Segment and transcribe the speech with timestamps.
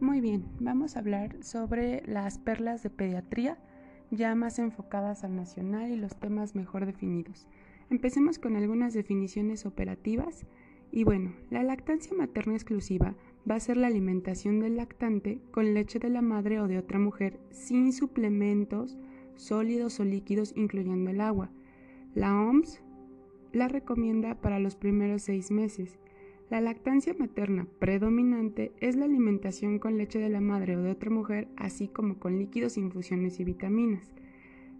[0.00, 3.58] Muy bien, vamos a hablar sobre las perlas de pediatría,
[4.12, 7.48] ya más enfocadas al nacional y los temas mejor definidos.
[7.90, 10.46] Empecemos con algunas definiciones operativas.
[10.92, 13.16] Y bueno, la lactancia materna exclusiva
[13.50, 17.00] va a ser la alimentación del lactante con leche de la madre o de otra
[17.00, 18.96] mujer sin suplementos
[19.34, 21.50] sólidos o líquidos incluyendo el agua.
[22.14, 22.80] La OMS
[23.52, 25.98] la recomienda para los primeros seis meses
[26.50, 31.10] la lactancia materna predominante es la alimentación con leche de la madre o de otra
[31.10, 34.14] mujer, así como con líquidos, infusiones y vitaminas.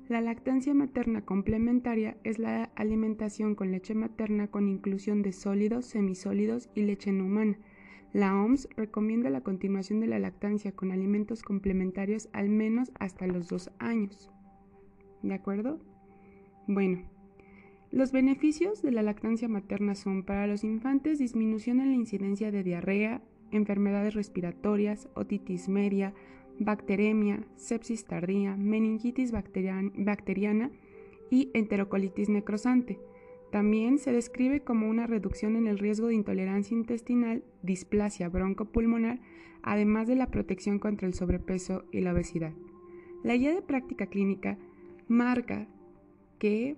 [0.08, 6.70] La lactancia materna complementaria es la alimentación con leche materna con inclusión de sólidos, semisólidos
[6.74, 7.58] y leche no humana.
[8.14, 13.48] La OMS recomienda la continuación de la lactancia con alimentos complementarios al menos hasta los
[13.48, 14.30] dos años.
[15.22, 15.78] ¿De acuerdo?
[16.66, 17.02] Bueno,
[17.90, 22.62] los beneficios de la lactancia materna son para los infantes disminución en la incidencia de
[22.62, 26.12] diarrea, enfermedades respiratorias, otitis media,
[26.58, 30.70] bacteremia, sepsis tardía, meningitis bacteriana
[31.30, 32.98] y enterocolitis necrosante.
[33.50, 39.20] También se describe como una reducción en el riesgo de intolerancia intestinal, displasia broncopulmonar,
[39.62, 42.52] además de la protección contra el sobrepeso y la obesidad.
[43.24, 44.58] La guía de práctica clínica
[45.08, 45.66] marca
[46.38, 46.76] que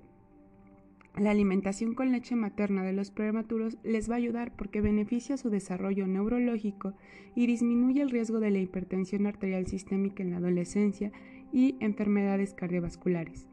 [1.16, 5.50] la alimentación con leche materna de los prematuros les va a ayudar porque beneficia su
[5.50, 6.94] desarrollo neurológico
[7.34, 11.11] y disminuye el riesgo de la hipertensión arterial sistémica en la adolescencia
[11.52, 13.47] y enfermedades cardiovasculares.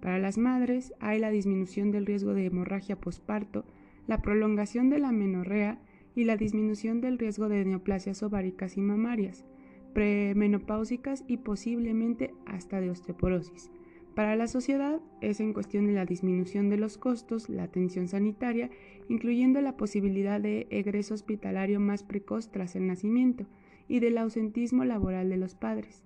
[0.00, 3.64] Para las madres hay la disminución del riesgo de hemorragia posparto,
[4.06, 5.78] la prolongación de la menorrea
[6.14, 9.44] y la disminución del riesgo de neoplasias ováricas y mamarias,
[9.92, 13.70] premenopáusicas y posiblemente hasta de osteoporosis.
[14.14, 18.68] Para la sociedad es en cuestión de la disminución de los costos, la atención sanitaria,
[19.08, 23.46] incluyendo la posibilidad de egreso hospitalario más precoz tras el nacimiento
[23.88, 26.02] y del ausentismo laboral de los padres.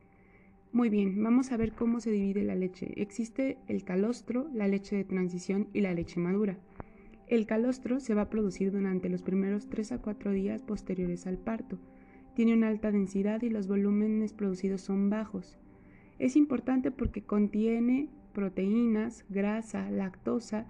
[0.72, 2.92] Muy bien, vamos a ver cómo se divide la leche.
[2.96, 6.58] Existe el calostro, la leche de transición y la leche madura.
[7.26, 11.38] El calostro se va a producir durante los primeros 3 a 4 días posteriores al
[11.38, 11.78] parto.
[12.36, 15.58] Tiene una alta densidad y los volúmenes producidos son bajos.
[16.18, 20.66] Es importante porque contiene proteínas, grasa, lactosa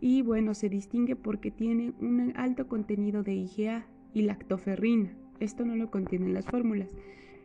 [0.00, 5.16] y bueno, se distingue porque tiene un alto contenido de IgA y lactoferrina.
[5.40, 6.88] Esto no lo contienen las fórmulas.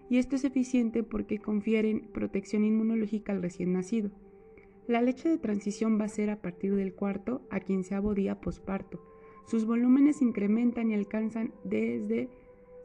[0.09, 4.11] Y esto es eficiente porque confieren protección inmunológica al recién nacido.
[4.87, 9.01] La leche de transición va a ser a partir del cuarto a quinceavo día posparto.
[9.45, 12.29] Sus volúmenes incrementan y alcanzan desde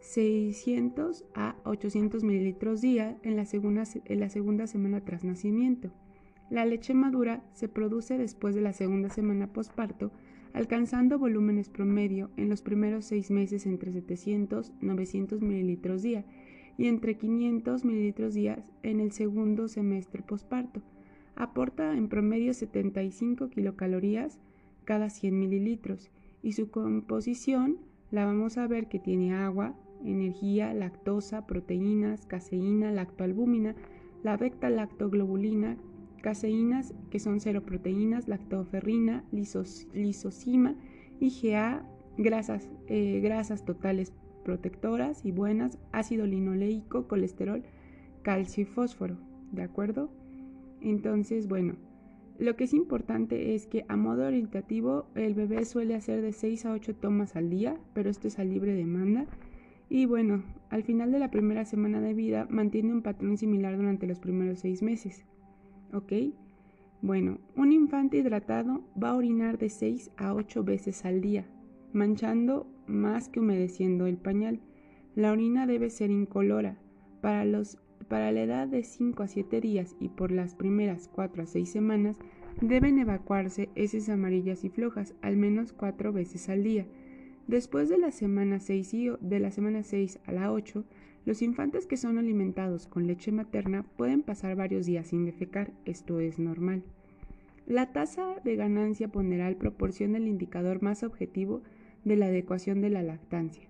[0.06, 5.90] 600 a 800 mililitros día en la, segunda, en la segunda semana tras nacimiento.
[6.48, 10.12] La leche madura se produce después de la segunda semana posparto,
[10.52, 16.24] alcanzando volúmenes promedio en los primeros seis meses entre 700 y 900 mililitros día
[16.78, 20.82] y entre 500 mililitros día en el segundo semestre posparto.
[21.34, 24.38] Aporta en promedio 75 kilocalorías
[24.84, 26.10] cada 100 mililitros
[26.44, 27.78] y su composición
[28.12, 33.74] la vamos a ver que tiene agua, energía, lactosa, proteínas, caseína, lactoalbúmina,
[34.22, 35.76] la beta-lactoglobulina,
[36.22, 40.74] caseínas que son seroproteínas, lactoferrina, lisosima,
[41.20, 41.86] IgA,
[42.18, 44.12] grasas, eh, grasas totales
[44.44, 47.62] protectoras y buenas, ácido linoleico, colesterol,
[48.22, 49.18] calcio y fósforo,
[49.52, 50.10] ¿de acuerdo?
[50.80, 51.74] Entonces, bueno,
[52.38, 56.66] lo que es importante es que a modo orientativo el bebé suele hacer de 6
[56.66, 59.26] a 8 tomas al día, pero esto es a libre demanda
[59.88, 64.06] y bueno, al final de la primera semana de vida mantiene un patrón similar durante
[64.06, 65.24] los primeros seis meses.
[65.92, 66.12] ¿Ok?
[67.02, 71.46] Bueno, un infante hidratado va a orinar de 6 a 8 veces al día,
[71.92, 74.60] manchando más que humedeciendo el pañal.
[75.14, 76.78] La orina debe ser incolora.
[77.20, 81.42] Para, los, para la edad de 5 a 7 días y por las primeras 4
[81.42, 82.18] a 6 semanas,
[82.60, 86.86] deben evacuarse heces amarillas y flojas al menos 4 veces al día.
[87.46, 90.84] Después de la semana 6 y de la semana 6 a la 8,
[91.24, 96.20] los infantes que son alimentados con leche materna pueden pasar varios días sin defecar, esto
[96.20, 96.82] es normal.
[97.66, 101.62] La tasa de ganancia ponderal proporciona el indicador más objetivo
[102.04, 103.68] de la adecuación de la lactancia.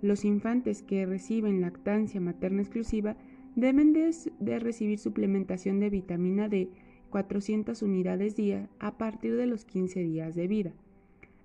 [0.00, 3.16] Los infantes que reciben lactancia materna exclusiva
[3.56, 6.70] deben de, recibir suplementación de vitamina D
[7.10, 10.72] 400 unidades día a partir de los 15 días de vida.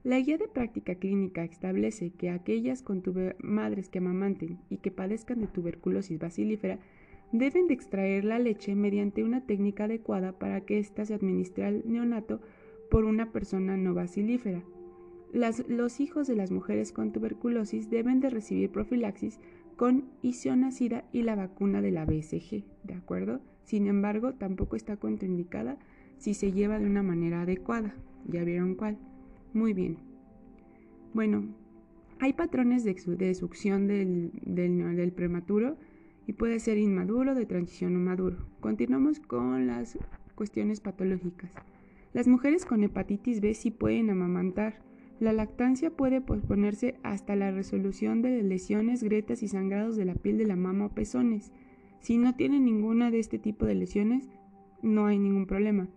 [0.03, 3.03] La guía de práctica clínica establece que aquellas con
[3.43, 6.79] madres que amamanten y que padezcan de tuberculosis bacilífera
[7.31, 11.83] deben de extraer la leche mediante una técnica adecuada para que ésta se administre al
[11.85, 12.41] neonato
[12.89, 14.63] por una persona no bacilífera.
[15.33, 19.39] los hijos de las mujeres con tuberculosis deben de recibir profilaxis
[19.77, 23.39] con isonacida y la vacuna de la BCG, ¿de acuerdo?
[23.63, 25.77] Sin embargo, tampoco está contraindicada
[26.17, 27.95] si se lleva de una manera adecuada.
[28.27, 28.97] ¿Ya vieron cuál?
[29.53, 29.97] Muy bien.
[31.13, 31.43] Bueno,
[32.19, 35.77] hay patrones de, succión del, del prematuro
[36.25, 38.37] y puede ser inmaduro, de transición o maduro.
[38.61, 39.97] Continuamos con las
[40.35, 41.51] cuestiones patológicas.
[42.13, 44.81] Las mujeres con hepatitis B sí pueden amamantar.
[45.19, 50.37] La lactancia puede posponerse hasta la resolución de lesiones, grietas y sangrados de la piel
[50.37, 51.51] de la mama o pezones.
[51.99, 54.29] Si no tienen ninguna de este tipo de lesiones,
[54.81, 55.87] no hay ningún problema.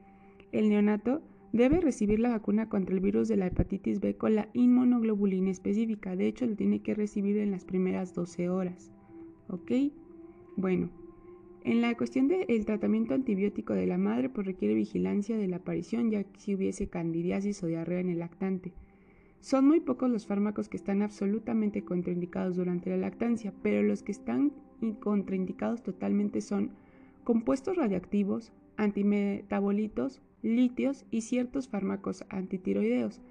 [0.53, 1.23] El neonato
[1.55, 6.17] debe recibir la vacuna contra el virus de la hepatitis B con la inmunoglobulina específica.
[6.17, 8.93] De hecho, lo tiene que recibir en las primeras 12 horas.
[9.49, 9.71] ¿Ok?
[10.57, 10.91] Bueno,
[11.63, 16.11] en la cuestión del tratamiento antibiótico de la madre, pues requiere vigilancia de la aparición,
[16.11, 18.73] ya que si hubiese candidiasis o diarrea en el lactante.
[19.41, 24.11] Son muy pocos los fármacos que están absolutamente contraindicados durante la lactancia, pero los que
[24.11, 24.53] están
[25.01, 26.73] contraindicados totalmente son
[27.25, 33.23] compuestos radiactivos, antimetabolitos, litios y ciertos fármacos antitiroideos.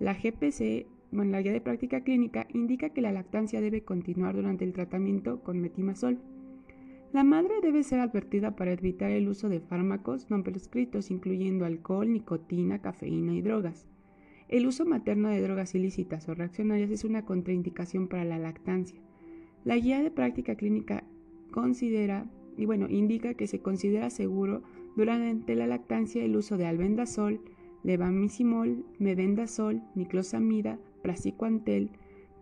[0.00, 4.64] La GPC, bueno, la guía de práctica clínica, indica que la lactancia debe continuar durante
[4.64, 6.18] el tratamiento con metimazol.
[7.12, 12.10] La madre debe ser advertida para evitar el uso de fármacos no prescritos, incluyendo alcohol,
[12.10, 13.86] nicotina, cafeína y drogas.
[14.48, 18.98] El uso materno de drogas ilícitas o reaccionarias es una contraindicación para la lactancia.
[19.64, 21.04] La guía de práctica clínica
[21.50, 22.26] considera
[22.56, 24.62] y bueno, indica que se considera seguro
[24.96, 27.40] durante la lactancia el uso de albendazol,
[27.82, 31.90] levamisimol, mebendazol, niclosamida, praziquantel,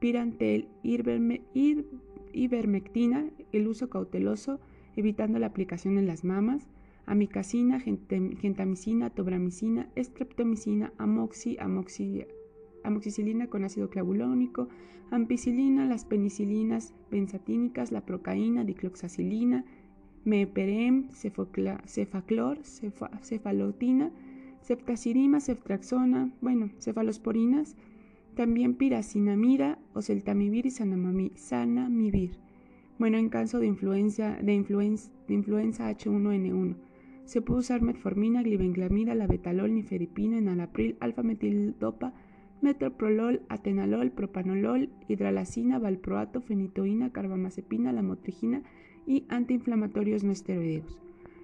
[0.01, 0.69] pirantel,
[2.33, 4.61] ivermectina, el uso cauteloso,
[4.97, 6.69] evitando la aplicación en las mamas,
[7.07, 11.57] amicacina, gentamicina, tobramicina, streptomicina, amoxi,
[12.83, 14.69] amoxicilina con ácido clavulónico,
[15.11, 19.65] ampicilina, las penicilinas benzatínicas, la procaína, dicloxacilina,
[20.25, 22.59] meperem, cefaclor,
[23.23, 24.11] cefalotina,
[24.63, 27.77] ceftazirima, ceftraxona, bueno, cefalosporinas,
[28.35, 32.39] también piracinamida, oseltamivir y sanamivir.
[32.99, 36.77] Bueno, en caso de influenza, de, influenza, de influenza H1N1,
[37.25, 42.13] se puede usar metformina, glibenclamida, labetalol, nifedipina, enalapril, alfa-metildopa,
[42.61, 48.63] metoprolol, atenolol, propanolol, hidralacina, valproato, fenitoína, carbamazepina, lamotrigina
[49.07, 50.99] y antiinflamatorios no esteroideos.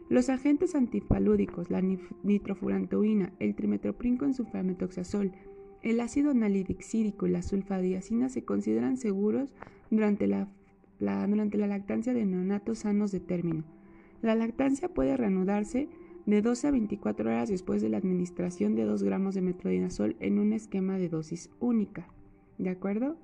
[0.08, 1.82] Los agentes antipalúdicos, la
[2.22, 5.32] nitrofurantoína, el trimetoprim con sulfametoxazol,
[5.82, 9.52] el ácido nalidixírico y la sulfadiacina se consideran seguros
[9.90, 10.48] durante la,
[11.00, 13.64] durante la lactancia de neonatos sanos de término.
[14.22, 15.88] La lactancia puede reanudarse
[16.24, 20.38] de 12 a 24 horas después de la administración de 2 gramos de metrodinazol en
[20.38, 22.08] un esquema de dosis única.
[22.58, 23.16] ¿De acuerdo?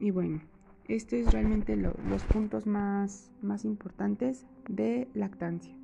[0.00, 0.40] Y bueno,
[0.88, 5.74] estos es realmente los puntos más, más importantes de lactancia.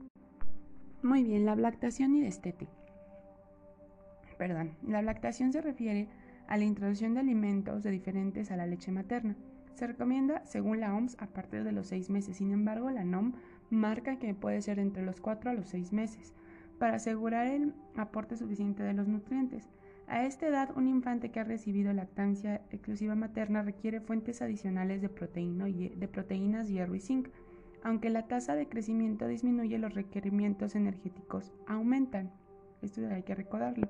[1.02, 2.68] Muy bien, la lactación y destete.
[4.38, 6.08] Perdón, la lactación se refiere
[6.48, 9.36] a la introducción de alimentos diferentes a la leche materna.
[9.74, 12.36] Se recomienda, según la OMS, a partir de los 6 meses.
[12.36, 13.32] Sin embargo, la NOM
[13.70, 16.34] marca que puede ser entre los 4 a los 6 meses,
[16.78, 19.68] para asegurar el aporte suficiente de los nutrientes.
[20.12, 25.08] A esta edad, un infante que ha recibido lactancia exclusiva materna requiere fuentes adicionales de,
[25.08, 27.28] de proteínas, hierro y zinc.
[27.82, 32.30] Aunque la tasa de crecimiento disminuye, los requerimientos energéticos aumentan.
[32.82, 33.88] Esto hay que recordarlo.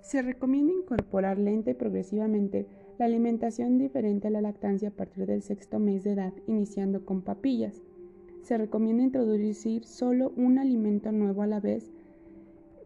[0.00, 2.66] Se recomienda incorporar lenta y progresivamente
[2.98, 7.22] la alimentación diferente a la lactancia a partir del sexto mes de edad, iniciando con
[7.22, 7.80] papillas
[8.42, 11.92] se recomienda introducir solo un alimento nuevo a la vez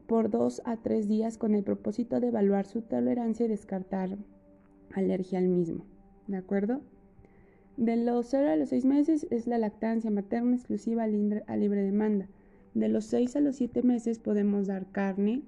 [0.06, 4.16] por dos a tres días con el propósito de evaluar su tolerancia y descartar
[4.92, 5.84] alergia al mismo.
[6.26, 6.80] ¿De acuerdo?
[7.76, 12.28] De los 0 a los 6 meses es la lactancia materna exclusiva a libre demanda.
[12.74, 15.42] De los 6 a los 7 meses podemos dar carne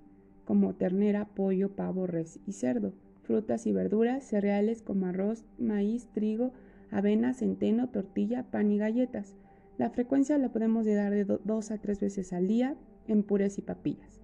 [0.45, 6.53] como ternera, pollo, pavo, res y cerdo, frutas y verduras, cereales como arroz, maíz, trigo,
[6.91, 9.35] avena, centeno, tortilla, pan y galletas.
[9.77, 12.77] La frecuencia la podemos dar de dos a tres veces al día
[13.09, 14.16] en purés y papillas.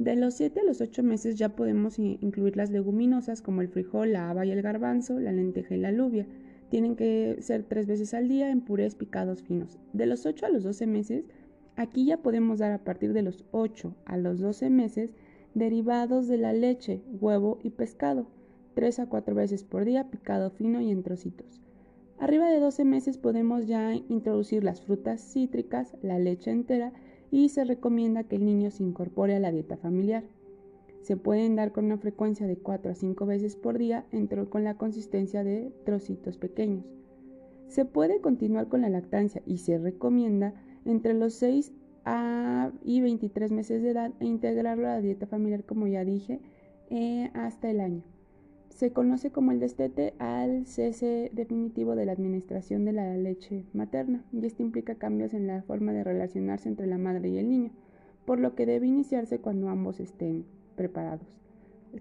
[0.00, 4.14] De los 7 a los 8 meses ya podemos incluir las leguminosas como el frijol,
[4.14, 6.26] la haba y el garbanzo, la lenteja y la alubia.
[6.70, 9.78] Tienen que ser tres veces al día en purés picados finos.
[9.92, 11.26] De los 8 a los 12 meses,
[11.76, 15.12] aquí ya podemos dar a partir de los 8 a los 12 meses
[15.52, 18.26] derivados de la leche, huevo y pescado,
[18.76, 21.60] 3 a 4 veces por día picado fino y en trocitos.
[22.18, 26.94] Arriba de 12 meses podemos ya introducir las frutas cítricas, la leche entera
[27.30, 30.24] y se recomienda que el niño se incorpore a la dieta familiar.
[31.02, 34.04] Se pueden dar con una frecuencia de 4 a 5 veces por día,
[34.50, 36.84] con la consistencia de trocitos pequeños.
[37.68, 41.72] Se puede continuar con la lactancia y se recomienda entre los 6
[42.04, 46.40] a y 23 meses de edad e integrarlo a la dieta familiar, como ya dije,
[46.90, 48.02] eh, hasta el año.
[48.80, 54.24] Se conoce como el destete al cese definitivo de la administración de la leche materna
[54.32, 57.72] y esto implica cambios en la forma de relacionarse entre la madre y el niño,
[58.24, 60.46] por lo que debe iniciarse cuando ambos estén
[60.76, 61.28] preparados.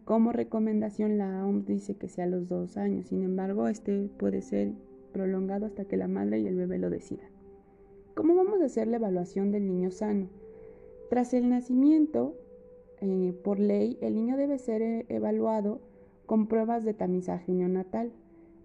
[0.06, 4.42] Como recomendación, la OMS dice que sea a los dos años, sin embargo, este puede
[4.42, 4.72] ser
[5.12, 7.28] prolongado hasta que la madre y el bebé lo decidan.
[8.16, 10.30] ¿Cómo vamos a hacer la evaluación del niño sano?
[11.10, 12.38] Tras el nacimiento,
[13.02, 15.89] eh, por ley, el niño debe ser eh, evaluado
[16.30, 18.14] con pruebas de tamizaje neonatal.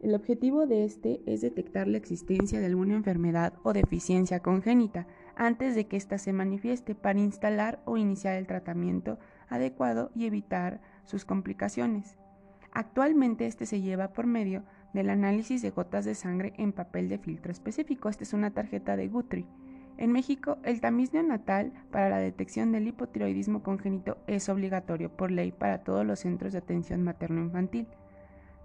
[0.03, 5.75] El objetivo de este es detectar la existencia de alguna enfermedad o deficiencia congénita antes
[5.75, 9.19] de que ésta se manifieste para instalar o iniciar el tratamiento
[9.49, 12.19] adecuado y evitar sus complicaciones.
[12.71, 17.17] Actualmente este se lleva por medio del análisis de gotas de sangre en papel de
[17.17, 18.11] filtro específico.
[18.11, 19.47] Esta es una tarjeta de Guthrie.
[19.97, 25.53] En México, el tamiz neonatal para la detección del hipotiroidismo congénito es obligatorio por ley
[25.53, 27.87] para todos los centros de atención materno-infantil.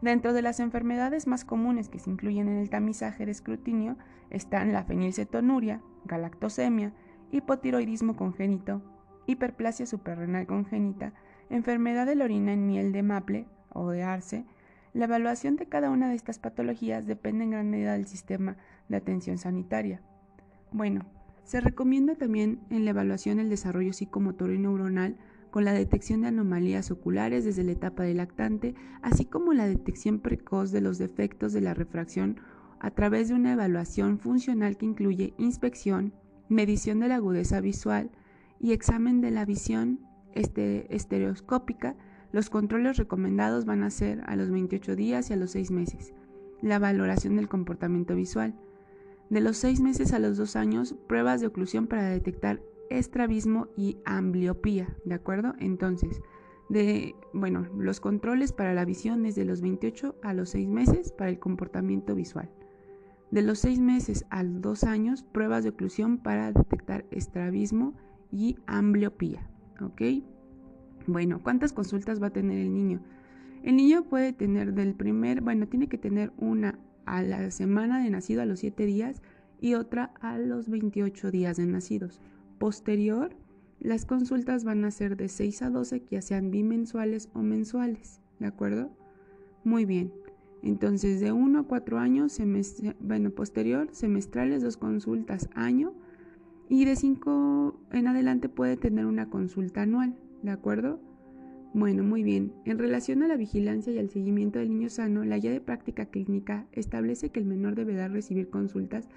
[0.01, 3.97] Dentro de las enfermedades más comunes que se incluyen en el tamizaje de escrutinio
[4.29, 6.93] están la fenilcetonuria, galactosemia,
[7.31, 8.81] hipotiroidismo congénito,
[9.27, 11.13] hiperplasia suprarrenal congénita,
[11.49, 14.45] enfermedad de la orina en miel de maple o de arce,
[14.93, 18.57] la evaluación de cada una de estas patologías depende en gran medida del sistema
[18.87, 20.01] de atención sanitaria.
[20.71, 21.05] Bueno,
[21.49, 25.17] se recomienda también en la evaluación el desarrollo psicomotor y neuronal
[25.49, 30.19] con la detección de anomalías oculares desde la etapa del lactante, así como la detección
[30.19, 32.39] precoz de los defectos de la refracción
[32.79, 36.13] a través de una evaluación funcional que incluye inspección,
[36.49, 38.11] medición de la agudeza visual
[38.59, 40.01] y examen de la visión
[40.35, 41.95] este, estereoscópica
[42.31, 46.13] los controles recomendados van a ser a los 28 días y a los 6 meses.
[46.61, 48.53] La valoración del comportamiento visual.
[49.29, 53.97] De los 6 meses a los 2 años, pruebas de oclusión para detectar estrabismo y
[54.03, 55.53] ambliopía, ¿de acuerdo?
[55.59, 56.21] Entonces,
[56.69, 61.11] de, bueno, los controles para la visión es de los 28 a los 6 meses
[61.11, 62.49] para el comportamiento visual.
[63.29, 67.93] De los 6 meses a los 2 años, pruebas de oclusión para detectar estrabismo
[68.31, 69.47] y ambliopía,
[69.79, 70.23] ¿ok?
[71.05, 73.01] Bueno, ¿cuántas consultas va a tener el niño?
[73.61, 78.09] El niño puede tener del primer, bueno, tiene que tener una a la semana de
[78.11, 79.21] nacido a los 7 días
[79.59, 82.21] y otra a los 28 días de nacidos.
[82.59, 83.35] Posterior,
[83.79, 88.21] las consultas van a ser de 6 a 12, que ya sean bimensuales o mensuales,
[88.39, 88.91] ¿de acuerdo?
[89.63, 90.13] Muy bien.
[90.61, 92.37] Entonces, de 1 a 4 años,
[92.99, 95.93] bueno, posterior, semestrales, dos consultas año,
[96.67, 100.15] y de 5 en adelante puede tener una consulta anual.
[100.43, 100.99] ¿De acuerdo?
[101.73, 102.51] Bueno, muy bien.
[102.65, 106.07] En relación a la vigilancia y al seguimiento del niño sano, la guía de práctica
[106.07, 109.07] clínica establece que el menor deberá recibir consultas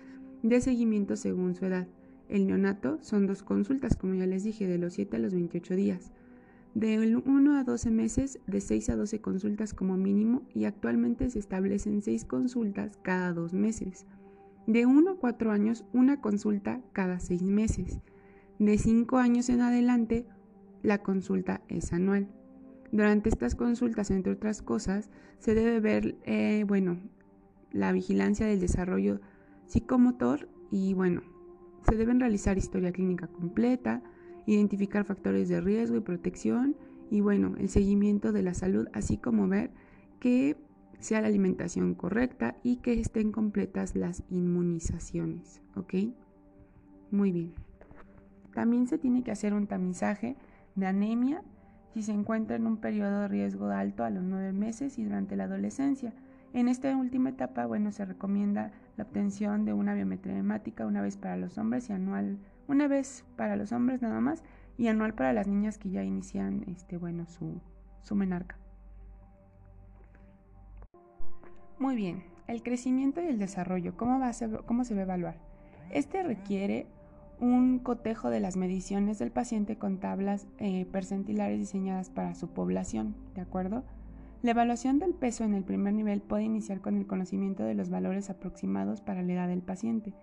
[0.42, 1.88] de seguimiento según su edad.
[2.28, 5.76] El neonato son dos consultas, como ya les dije, de los 7 a los 28
[5.76, 6.12] días.
[6.75, 11.38] De 1 a 12 meses, de 6 a 12 consultas como mínimo y actualmente se
[11.38, 14.06] establecen 6 consultas cada 2 meses.
[14.66, 18.00] De 1 a 4 años, una consulta cada 6 meses.
[18.59, 20.26] De 5 años en adelante,
[20.82, 22.28] la consulta es anual.
[22.92, 25.08] Durante estas consultas, entre otras cosas,
[25.38, 26.99] se debe ver, eh, bueno,
[27.72, 29.18] la vigilancia del desarrollo
[29.64, 31.22] psicomotor y, bueno,
[31.88, 34.02] se deben realizar historia clínica completa,
[34.44, 36.76] identificar factores de riesgo y protección
[37.11, 39.70] y, bueno, el seguimiento de la salud, así como ver
[40.20, 40.56] que
[40.99, 45.94] sea la alimentación correcta y que estén completas las inmunizaciones, ¿ok?
[47.11, 47.54] Muy bien.
[48.52, 50.37] También se tiene que hacer un tamizaje
[50.75, 51.42] de anemia
[51.92, 55.37] si se encuentra en un periodo de riesgo alto a los nueve meses y durante
[55.37, 56.12] la adolescencia.
[56.54, 61.16] En esta última etapa, bueno, se recomienda la obtención de una biometría hemática una vez
[61.16, 64.42] para los hombres y anual, una vez para los hombres nada más
[64.76, 67.61] y anual para las niñas que ya inician, este, bueno, su,
[68.00, 68.56] su menarca.
[71.78, 75.37] Muy bien, el crecimiento y el desarrollo, ¿cómo, va a ¿cómo se va a evaluar?
[75.90, 76.87] Este requiere
[77.42, 83.16] un cotejo de las mediciones del paciente con tablas eh, percentilares diseñadas para su población,
[83.34, 83.82] ¿de acuerdo?
[84.42, 87.90] La evaluación del peso en el primer nivel puede iniciar con el conocimiento de los
[87.90, 90.14] valores aproximados para la edad del paciente.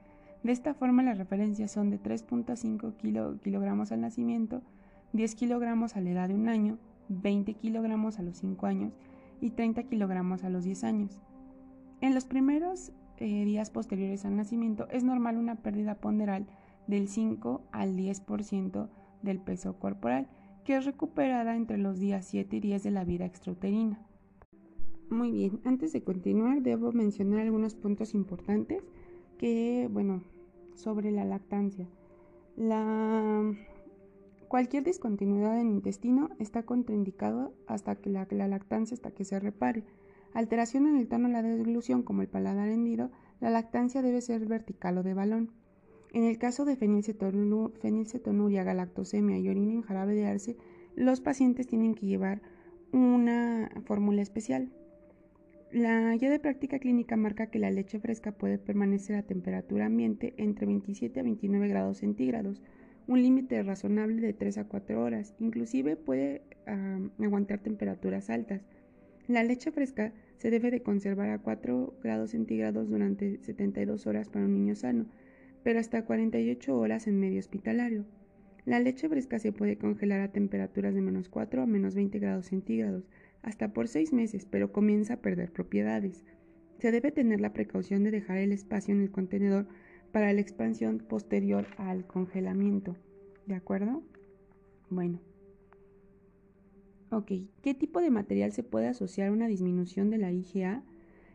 [0.44, 4.62] De esta forma, las referencias son de 3.5 kilogramos al nacimiento,
[5.12, 6.78] 10 kilogramos a la edad de un año,
[7.10, 8.94] 20 kilogramos a los 5 años
[9.42, 11.20] y 30 kilogramos a los 10 años.
[12.00, 16.48] En los primeros eh, días posteriores al nacimiento es normal una pérdida ponderal
[16.90, 18.90] del 5 al 10%
[19.22, 20.28] del peso corporal,
[20.64, 24.06] que es recuperada entre los días 7 y 10 de la vida extrauterina.
[25.10, 28.84] Muy bien, antes de continuar debo mencionar algunos puntos importantes
[29.38, 30.24] que, bueno,
[30.76, 31.88] sobre la lactancia.
[32.56, 33.54] La...
[34.48, 39.84] Cualquier discontinuidad en el intestino está contraindicado hasta que la, lactancia hasta que se repare.
[40.34, 44.48] Alteración en el tono de la deglución como el paladar hendido, la lactancia debe ser
[44.48, 45.52] vertical o de balón.
[46.12, 50.58] En el caso de fenilcetonuria, galactosemia y orina en jarabe de arce,
[50.96, 52.42] los pacientes tienen que llevar
[52.92, 54.72] una fórmula especial.
[55.72, 60.34] La guía de práctica clínica marca que la leche fresca puede permanecer a temperatura ambiente
[60.38, 62.64] entre 27 a 29 grados centígrados,
[63.06, 66.42] un límite razonable de 3 a 4 horas, inclusive puede
[67.20, 68.62] aguantar temperaturas altas.
[69.28, 74.46] La leche fresca se debe de conservar a 4 grados centígrados durante 72 horas para
[74.46, 75.06] un niño sano,
[75.64, 78.06] pero hasta 48 horas en medio hospitalario.
[78.66, 82.48] La leche fresca se puede congelar a temperaturas de menos 4 a menos 20 grados
[82.48, 83.10] centígrados,
[83.42, 86.26] hasta por seis meses, pero comienza a perder propiedades.
[86.80, 89.68] Se debe tener la precaución de dejar el espacio en el contenedor
[90.12, 92.96] para la expansión posterior al congelamiento.
[93.46, 94.04] ¿De acuerdo?
[94.90, 95.20] Bueno.
[97.12, 97.32] Ok,
[97.64, 100.84] ¿qué tipo de material se puede asociar a una disminución de la IgA?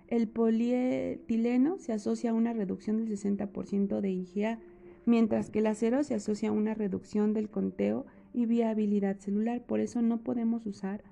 [0.09, 4.59] El polietileno se asocia a una reducción del 60% de IgA,
[5.07, 9.63] mientras que el acero se asocia a una reducción del conteo y viabilidad celular.
[9.65, 11.03] Por eso no podemos usar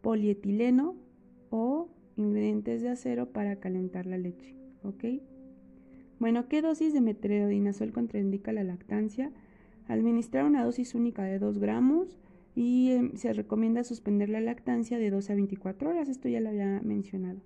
[0.00, 0.96] polietileno
[1.50, 4.56] o ingredientes de acero para calentar la leche.
[4.82, 5.04] ¿Ok?
[6.18, 9.32] Bueno, ¿qué dosis de metronidazol contraindica la lactancia?
[9.88, 12.18] Administrar una dosis única de 2 gramos
[12.54, 16.08] y em, se recomienda suspender la lactancia de 2 a 24 horas.
[16.08, 17.40] Esto ya lo había mencionado.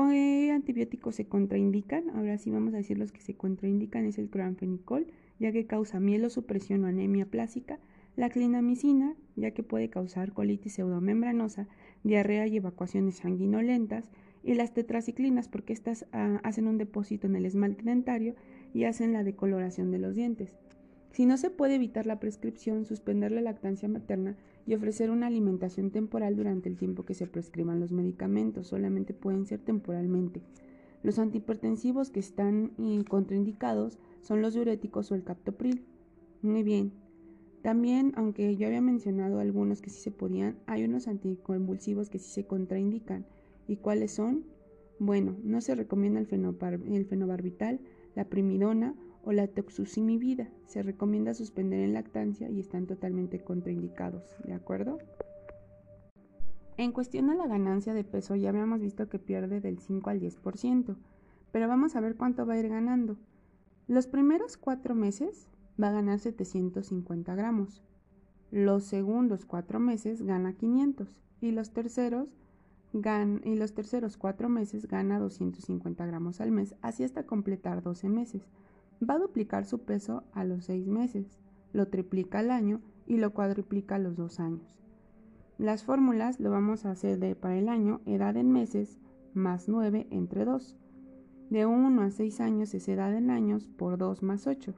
[0.00, 2.08] ¿Con qué antibióticos se contraindican?
[2.14, 5.06] Ahora sí vamos a decir los que se contraindican es el cloranfenicol,
[5.38, 7.78] ya que causa mielosupresión o anemia plástica,
[8.16, 11.68] la clindamicina, ya que puede causar colitis pseudomembranosa,
[12.02, 14.10] diarrea y evacuaciones sanguinolentas,
[14.42, 18.36] y las tetraciclinas, porque estas ah, hacen un depósito en el esmalte dentario
[18.72, 20.56] y hacen la decoloración de los dientes.
[21.10, 24.34] Si no se puede evitar la prescripción, suspender la lactancia materna
[24.70, 29.44] y ofrecer una alimentación temporal durante el tiempo que se prescriban los medicamentos, solamente pueden
[29.44, 30.42] ser temporalmente.
[31.02, 35.82] Los antihipertensivos que están eh, contraindicados son los diuréticos o el captopril.
[36.40, 36.92] Muy bien,
[37.62, 42.30] también, aunque yo había mencionado algunos que sí se podían, hay unos anticonvulsivos que sí
[42.30, 43.26] se contraindican.
[43.66, 44.44] ¿Y cuáles son?
[45.00, 46.26] Bueno, no se recomienda el,
[47.06, 47.80] fenobarbital,
[48.14, 50.48] la primidona o la toxusimivida.
[50.66, 54.98] Se recomienda suspender en lactancia y están totalmente contraindicados, ¿de acuerdo?
[56.76, 60.20] En cuestión a la ganancia de peso, ya habíamos visto que pierde del 5 al
[60.20, 60.96] 10%,
[61.52, 63.16] pero vamos a ver cuánto va a ir ganando.
[63.86, 65.48] Los primeros cuatro meses
[65.82, 67.82] va a ganar 750 gramos.
[68.50, 72.28] Los segundos cuatro meses gana 500 y los terceros
[72.92, 78.42] y los terceros cuatro meses gana 250 gramos al mes, así hasta completar 12 meses.
[79.08, 81.38] Va a duplicar su peso a los 6 meses,
[81.72, 84.76] lo triplica al año y lo cuadruplica a los 2 años.
[85.58, 88.98] Las fórmulas lo vamos a hacer de para el año edad en meses
[89.34, 90.76] más 9 entre 2.
[91.50, 94.74] De 1 a 6 años es edad en años por 2 más 8.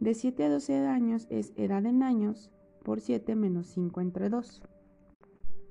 [0.00, 2.50] De 7 a 12 años es edad en años
[2.84, 4.62] por 7 menos 5 entre 2.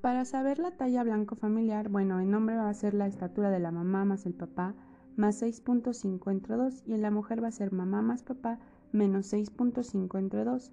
[0.00, 3.60] Para saber la talla blanco familiar, bueno, el nombre va a ser la estatura de
[3.60, 4.74] la mamá más el papá
[5.16, 8.58] más 6.5 entre 2 y en la mujer va a ser mamá más papá
[8.92, 10.72] menos 6.5 entre 2.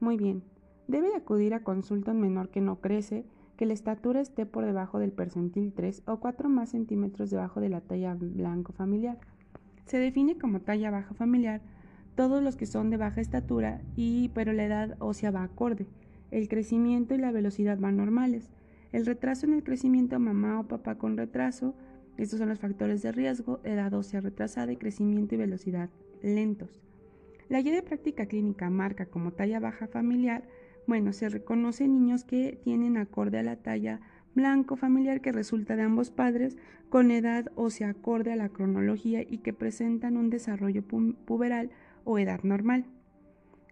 [0.00, 0.42] Muy bien,
[0.86, 3.24] debe de acudir a consulta un menor que no crece,
[3.56, 7.68] que la estatura esté por debajo del percentil 3 o 4 más centímetros debajo de
[7.68, 9.18] la talla blanco familiar.
[9.86, 11.60] Se define como talla baja familiar
[12.14, 15.86] todos los que son de baja estatura y pero la edad ósea va acorde.
[16.30, 18.50] El crecimiento y la velocidad van normales.
[18.92, 21.74] El retraso en el crecimiento, mamá o papá con retraso,
[22.18, 25.88] estos son los factores de riesgo, edad ósea retrasada y crecimiento y velocidad
[26.20, 26.82] lentos.
[27.48, 30.42] La guía de práctica clínica marca como talla baja familiar,
[30.86, 34.00] bueno, se reconoce niños que tienen acorde a la talla
[34.34, 36.56] blanco familiar que resulta de ambos padres
[36.90, 41.70] con edad ósea acorde a la cronología y que presentan un desarrollo puberal
[42.04, 42.84] o edad normal.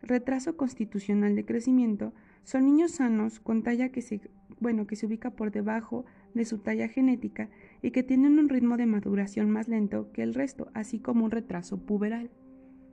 [0.03, 2.13] Retraso constitucional de crecimiento
[2.45, 4.21] son niños sanos con talla que se,
[4.61, 6.05] bueno, que se ubica por debajo
[6.35, 7.49] de su talla genética
[7.83, 11.31] y que tienen un ritmo de maduración más lento que el resto, así como un
[11.31, 12.31] retraso puberal.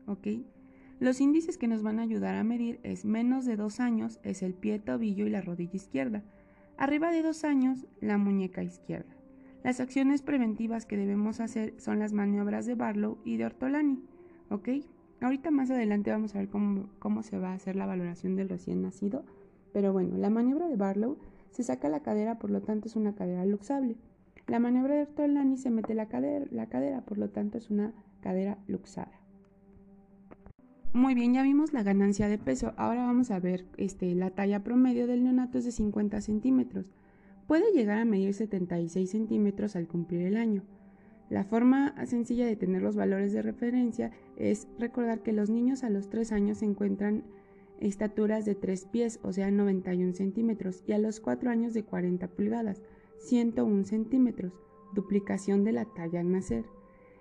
[0.08, 0.28] ¿Ok?
[1.00, 4.42] Los índices que nos van a ayudar a medir es menos de dos años es
[4.42, 6.24] el pie, tobillo y la rodilla izquierda.
[6.78, 9.14] Arriba de dos años, la muñeca izquierda.
[9.64, 14.04] Las acciones preventivas que debemos hacer son las maniobras de Barlow y de Ortolani.
[14.50, 14.70] ¿Ok?
[15.24, 18.82] Ahorita más adelante vamos a ver cómo, se va a hacer la valoración del recién
[18.82, 19.24] nacido,
[19.72, 21.18] pero bueno, la maniobra de Barlow
[21.50, 23.96] se saca la cadera, por lo tanto es una cadera luxable.
[24.48, 27.94] La maniobra de Ortolani se mete la cadera, la cadera, por lo tanto es una
[28.22, 29.24] cadera luxada.
[30.94, 32.74] Muy bien, ya vimos la ganancia de peso.
[32.78, 36.92] Ahora vamos a ver este, la talla promedio del neonato es de 50 centímetros.
[37.48, 40.64] Puede llegar a medir 76 centímetros al cumplir el año.
[41.30, 45.90] La forma sencilla de tener los valores de referencia es recordar que los niños a
[45.90, 47.24] los 3 años se encuentran
[47.80, 52.28] estaturas de 3 pies, o sea 91 centímetros, y a los 4 años de 40
[52.28, 52.84] pulgadas,
[53.20, 54.54] 101 centímetros,
[54.94, 56.66] duplicación de la talla al nacer.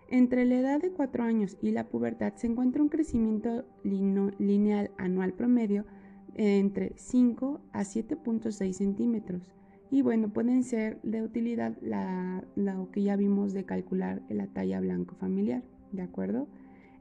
[0.09, 5.33] Entre la edad de 4 años y la pubertad se encuentra un crecimiento lineal anual
[5.33, 5.87] promedio
[6.35, 9.53] entre 5 a 7.6 centímetros.
[9.91, 14.81] Y bueno, pueden ser de utilidad la, lo que ya vimos de calcular la talla
[14.81, 16.49] blanco familiar, ¿de acuerdo?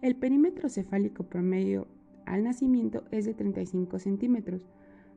[0.01, 1.88] El perímetro cefálico promedio
[2.25, 4.67] al nacimiento es de 35 centímetros.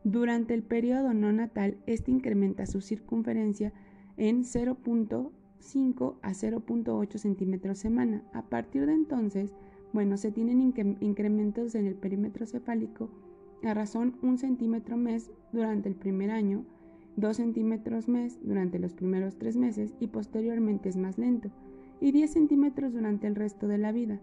[0.04, 3.72] Durante el periodo no natal, este incrementa su circunferencia
[4.16, 5.30] en 0.5
[5.64, 8.22] 5 a 0.8 centímetros semana.
[8.32, 9.52] A partir de entonces,
[9.92, 10.60] bueno, se tienen
[11.00, 13.10] incrementos en el perímetro cefálico
[13.62, 16.64] a razón 1 centímetro mes durante el primer año,
[17.16, 21.50] 2 centímetros mes durante los primeros 3 meses y posteriormente es más lento,
[22.00, 24.20] y 10 centímetros durante el resto de la vida.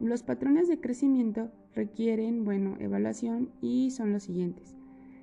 [0.00, 4.79] Los patrones de crecimiento requieren, bueno, evaluación y son los siguientes.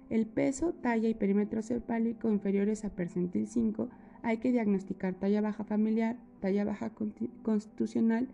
[0.09, 3.89] El peso, talla y perímetro cefálico inferiores a percentil 5
[4.23, 6.91] hay que diagnosticar talla baja familiar, talla baja
[7.43, 8.27] constitucional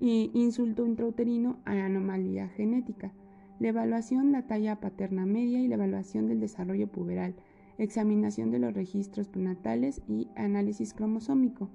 [0.00, 3.12] e insulto intrauterino a anomalía genética.
[3.58, 7.34] La evaluación, la talla paterna media y la evaluación del desarrollo puberal,
[7.78, 11.70] examinación de los registros prenatales y análisis cromosómico.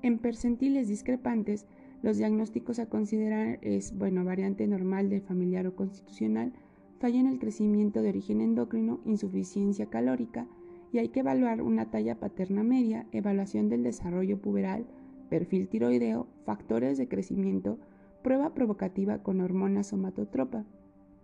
[0.00, 1.66] En percentiles discrepantes,
[2.02, 6.52] los diagnósticos a considerar es, bueno, variante normal de familiar o constitucional,
[6.98, 10.46] falla en el crecimiento de origen endocrino, insuficiencia calórica,
[10.92, 14.86] y hay que evaluar una talla paterna media, evaluación del desarrollo puberal,
[15.28, 17.78] perfil tiroideo, factores de crecimiento,
[18.22, 20.64] prueba provocativa con hormona somatotropa.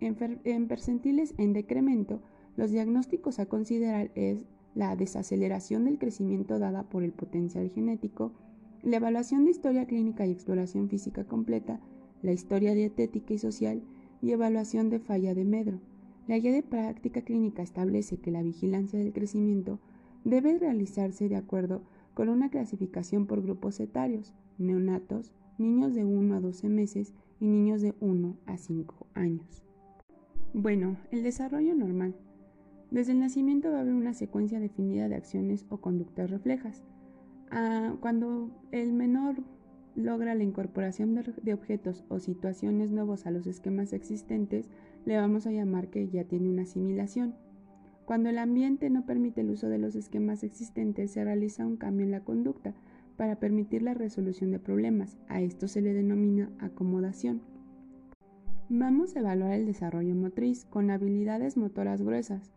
[0.00, 2.20] En, percentiles en decremento,
[2.56, 8.32] los diagnósticos a considerar es la desaceleración del crecimiento dada por el potencial genético,
[8.82, 11.80] la evaluación de historia clínica y exploración física completa,
[12.22, 13.82] la historia dietética y social
[14.24, 15.80] y evaluación de falla de medro.
[16.26, 19.78] La guía de práctica clínica establece que la vigilancia del crecimiento
[20.24, 21.82] debe realizarse de acuerdo
[22.14, 27.82] con una clasificación por grupos etarios, neonatos, niños de 1 a 12 meses y niños
[27.82, 29.62] de 1 a 5 años.
[30.54, 32.16] Bueno, el desarrollo normal.
[32.90, 36.82] Desde el nacimiento va a haber una secuencia definida de acciones o conductas reflejas.
[37.50, 39.36] Ah, cuando el menor
[39.94, 44.68] logra la incorporación de, objetos o situaciones nuevos a los esquemas existentes,
[45.04, 47.34] le vamos a llamar que ya tiene una asimilación.
[48.04, 52.04] Cuando el ambiente no permite el uso de los esquemas existentes, se realiza un cambio
[52.04, 52.74] en la conducta
[53.16, 55.16] para permitir la resolución de problemas.
[55.28, 57.42] A esto se le denomina acomodación.
[58.68, 62.50] Vamos a evaluar el desarrollo motriz con habilidades motoras gruesas,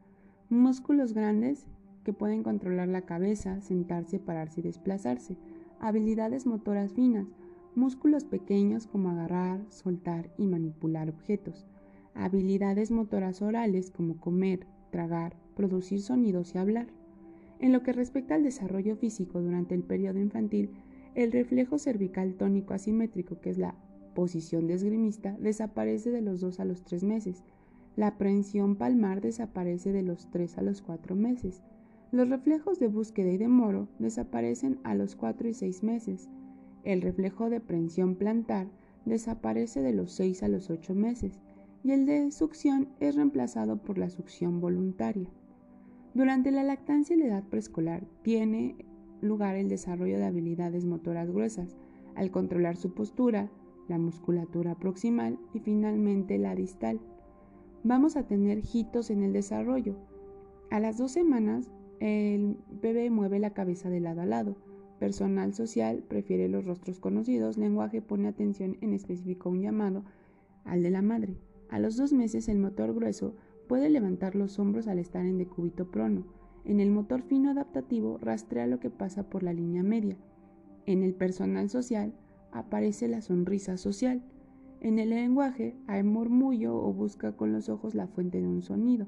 [0.50, 1.68] músculos grandes
[2.04, 5.38] que pueden controlar la cabeza, sentarse, pararse y desplazarse,
[5.80, 7.28] habilidades motoras finas,
[7.76, 11.66] músculos pequeños como agarrar, soltar y manipular objetos,
[12.16, 16.88] habilidades motoras orales como comer, tragar, producir sonidos y hablar.
[17.60, 20.72] En lo que respecta al desarrollo físico durante el periodo infantil,
[21.16, 23.76] el reflejo cervical tónico asimétrico, que es la
[24.14, 27.44] posición de esgrimista, desaparece de los 2 a los 3 meses.
[27.96, 31.64] La aprehensión palmar desaparece de los 3 a los 4 meses.
[32.12, 36.30] Los reflejos de búsqueda y de moro desaparecen a los 4 y 6 meses.
[36.84, 38.68] El reflejo de prensión plantar
[39.06, 41.40] desaparece de los 6 a los 8 meses
[41.84, 45.28] y el de succión es reemplazado por la succión voluntaria.
[46.14, 48.76] Durante la lactancia y la edad preescolar tiene
[49.22, 51.76] lugar el desarrollo de habilidades motoras gruesas,
[52.16, 53.52] al controlar su postura,
[53.88, 57.00] la musculatura proximal y finalmente la distal.
[57.84, 59.96] Vamos a tener hitos en el desarrollo.
[60.72, 64.56] A las dos semanas, el bebé mueve la cabeza de lado a lado.
[65.00, 67.58] Personal social prefiere los rostros conocidos.
[67.58, 70.04] Lenguaje pone atención en específico a un llamado
[70.64, 71.38] al de la madre.
[71.70, 73.36] A los dos meses el motor grueso
[73.68, 76.26] puede levantar los hombros al estar en decúbito prono.
[76.66, 80.18] En el motor fino adaptativo rastrea lo que pasa por la línea media.
[80.86, 82.14] En el personal social
[82.52, 84.24] aparece la sonrisa social.
[84.80, 89.08] En el lenguaje hay murmullo o busca con los ojos la fuente de un sonido.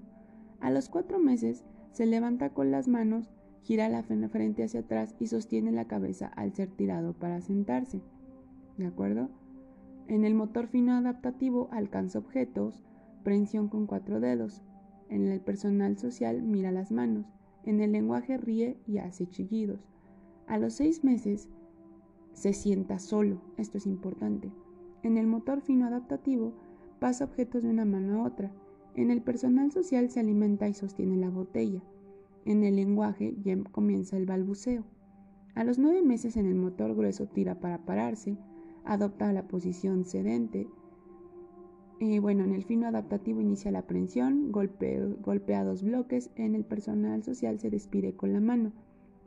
[0.60, 3.30] A los cuatro meses se levanta con las manos,
[3.62, 8.02] gira la frente hacia atrás y sostiene la cabeza al ser tirado para sentarse.
[8.78, 9.30] ¿De acuerdo?
[10.08, 12.84] En el motor fino adaptativo alcanza objetos,
[13.23, 14.63] prensión con cuatro dedos.
[15.10, 17.25] En el personal social mira las manos.
[17.63, 19.88] En el lenguaje ríe y hace chillidos.
[20.47, 21.49] A los seis meses
[22.34, 24.52] se sienta solo, esto es importante.
[25.04, 26.54] En el motor fino adaptativo
[26.99, 28.52] pasa objetos de una mano a otra.
[28.95, 31.82] En el personal social se alimenta y sostiene la botella.
[32.45, 34.84] En el lenguaje ya comienza el balbuceo.
[35.56, 38.38] A los nueve meses en el motor grueso tira para pararse,
[38.86, 40.67] adopta la posición sedente.
[41.99, 47.23] Eh, bueno, en el fino adaptativo inicia la aprensión, golpea dos bloques, en el personal
[47.23, 48.71] social se despide con la mano.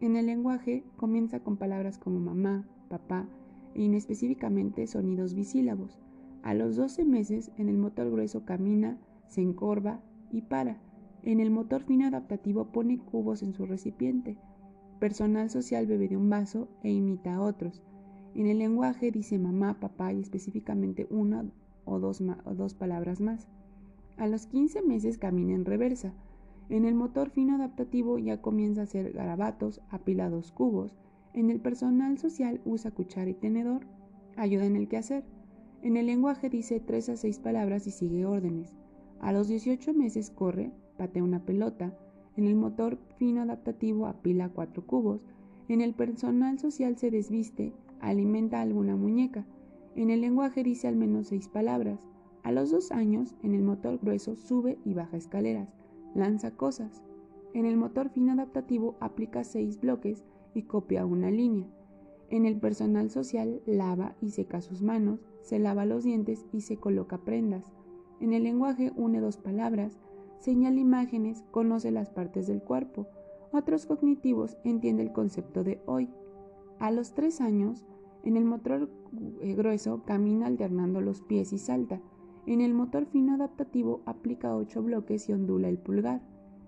[0.01, 3.29] En el lenguaje comienza con palabras como mamá, papá
[3.75, 5.99] e inespecíficamente sonidos bisílabos.
[6.43, 10.81] A los 12 meses en el motor grueso camina, se encorva y para.
[11.23, 14.37] En el motor fino adaptativo pone cubos en su recipiente.
[14.99, 17.83] Personal social bebe de un vaso e imita a otros.
[18.35, 21.45] En el lenguaje dice mamá, papá y específicamente una
[21.85, 23.49] o dos, o dos palabras más.
[24.17, 26.13] A los 15 meses camina en reversa.
[26.69, 30.97] En el motor fino adaptativo ya comienza a hacer garabatos, apilados cubos.
[31.35, 33.87] En el personal social usa cuchara y tenedor.
[34.37, 35.25] Ayuda en el quehacer.
[35.83, 38.75] En el lenguaje dice tres a seis palabras y sigue órdenes.
[39.23, 41.97] A los 18 meses corre, patea una pelota.
[42.37, 45.25] En el motor fino adaptativo apila cuatro cubos.
[45.69, 49.47] En el personal social se desviste, alimenta alguna muñeca.
[49.95, 52.01] En el lenguaje dice al menos seis palabras.
[52.43, 55.69] A los dos años, en el motor grueso sube y baja escaleras,
[56.17, 57.05] lanza cosas.
[57.55, 61.69] En el motor fino adaptativo aplica seis bloques y copia una línea.
[62.29, 66.77] En el personal social lava y seca sus manos, se lava los dientes y se
[66.77, 67.71] coloca prendas.
[68.23, 69.99] En el lenguaje une dos palabras,
[70.39, 73.09] señala imágenes, conoce las partes del cuerpo.
[73.53, 76.09] Otros cognitivos entiende el concepto de hoy.
[76.79, 77.85] A los tres años,
[78.23, 78.89] en el motor
[79.41, 82.01] eh, grueso camina alternando los pies y salta.
[82.47, 86.23] En el motor fino adaptativo aplica ocho bloques y ondula el pulgar.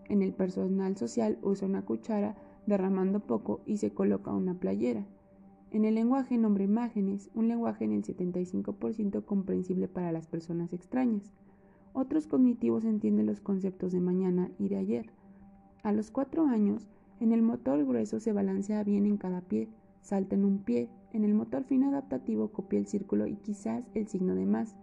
[0.08, 2.34] En el personal social usa una cuchara
[2.66, 5.06] derramando poco y se coloca una playera.
[5.70, 11.32] En el lenguaje nombra imágenes, un lenguaje en el 75% comprensible para las personas extrañas.
[11.96, 15.10] Otros cognitivos entienden los conceptos de mañana y de ayer.
[15.84, 16.88] A los cuatro años,
[17.20, 19.68] en el motor grueso se balancea bien en cada pie,
[20.02, 24.08] salta en un pie, en el motor fino adaptativo copia el círculo y quizás el
[24.08, 24.74] signo de más.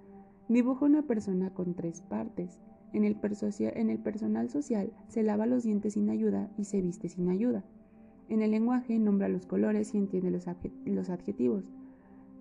[0.48, 2.62] Dibuja una persona con tres partes.
[2.94, 7.66] En el, personal social se lava los dientes sin ayuda y se viste sin ayuda.
[8.30, 10.46] En el lenguaje nombra los colores y entiende los,
[10.86, 11.66] los adjetivos.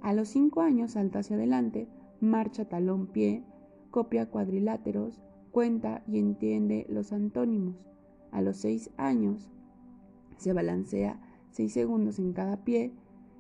[0.01, 1.89] A los cinco años salta hacia adelante,
[2.21, 3.43] marcha talón pie,
[3.91, 7.77] copia cuadriláteros, cuenta y entiende los antónimos.
[8.31, 9.51] A los seis años
[10.37, 12.93] se balancea 6 segundos en cada pie.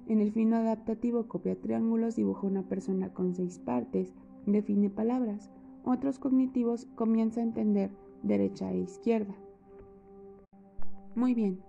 [0.08, 4.12] En el fino adaptativo copia triángulos, dibuja una persona con seis partes,
[4.46, 5.50] define palabras.
[5.84, 7.90] Otros cognitivos comienza a entender
[8.22, 9.34] derecha e izquierda.
[11.14, 11.60] Muy bien,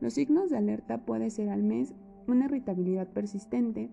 [0.00, 1.94] los signos de alerta puede ser al mes
[2.26, 3.90] una irritabilidad persistente,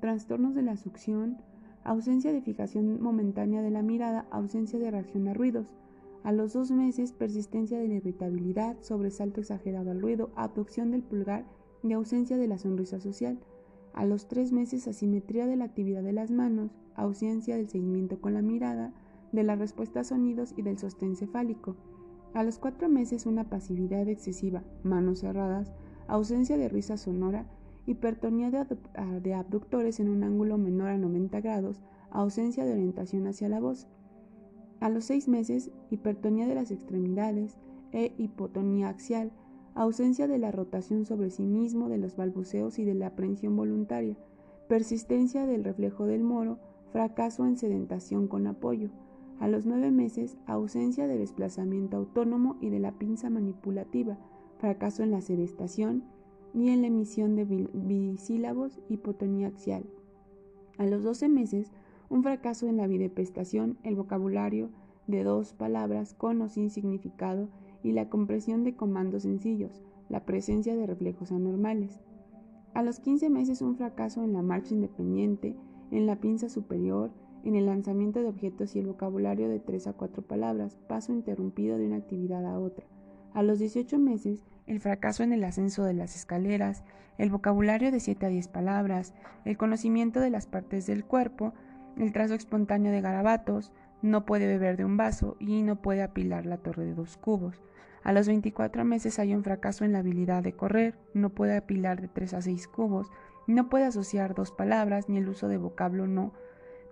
[0.00, 1.38] trastornos de la succión,
[1.84, 5.66] ausencia de fijación momentánea de la mirada, ausencia de reacción a ruidos,
[6.24, 11.44] a los dos meses, persistencia de la irritabilidad, sobresalto exagerado al ruido, abducción del pulgar
[11.82, 13.38] y ausencia de la sonrisa social.
[13.92, 18.32] A los tres meses, asimetría de la actividad de las manos, ausencia del seguimiento con
[18.32, 18.94] la mirada,
[19.32, 21.76] de la respuesta a sonidos y del sostén cefálico.
[22.32, 25.74] A los cuatro meses, una pasividad excesiva, manos cerradas,
[26.08, 27.46] ausencia de risa sonora,
[27.86, 33.26] hipertonía de, ah, de abductores en un ángulo menor a 90 grados, ausencia de orientación
[33.26, 33.88] hacia la voz.
[34.80, 37.58] A los seis meses, hipertonía de las extremidades
[37.92, 39.32] e hipotonía axial,
[39.74, 44.16] ausencia de la rotación sobre sí mismo, de los balbuceos y de la aprensión voluntaria,
[44.68, 46.58] persistencia del reflejo del moro,
[46.92, 48.90] fracaso en sedentación con apoyo.
[49.40, 54.16] A los nueve meses, ausencia de desplazamiento autónomo y de la pinza manipulativa,
[54.58, 56.04] fracaso en la sedestación
[56.54, 59.84] y en la emisión de bisílabos, hipotonía axial.
[60.78, 61.72] A los doce meses,
[62.08, 64.70] un fracaso en la bidepestación, el vocabulario
[65.06, 67.48] de dos palabras con o sin significado
[67.82, 72.00] y la compresión de comandos sencillos, la presencia de reflejos anormales.
[72.72, 75.56] A los 15 meses un fracaso en la marcha independiente,
[75.90, 77.10] en la pinza superior,
[77.44, 81.76] en el lanzamiento de objetos y el vocabulario de tres a cuatro palabras, paso interrumpido
[81.78, 82.86] de una actividad a otra.
[83.34, 86.84] A los 18 meses, el fracaso en el ascenso de las escaleras,
[87.18, 91.52] el vocabulario de 7 a 10 palabras, el conocimiento de las partes del cuerpo,
[91.96, 93.72] el trazo espontáneo de garabatos,
[94.02, 97.62] no puede beber de un vaso y no puede apilar la torre de dos cubos.
[98.02, 102.00] A los 24 meses hay un fracaso en la habilidad de correr, no puede apilar
[102.02, 103.10] de 3 a 6 cubos,
[103.46, 106.32] no puede asociar dos palabras ni el uso de vocablo no.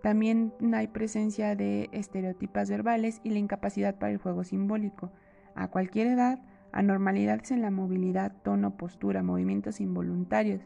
[0.03, 5.13] También hay presencia de estereotipas verbales y la incapacidad para el juego simbólico.
[5.55, 6.41] A cualquier edad
[6.73, 10.63] anormalidades en la movilidad, tono, postura, movimientos involuntarios,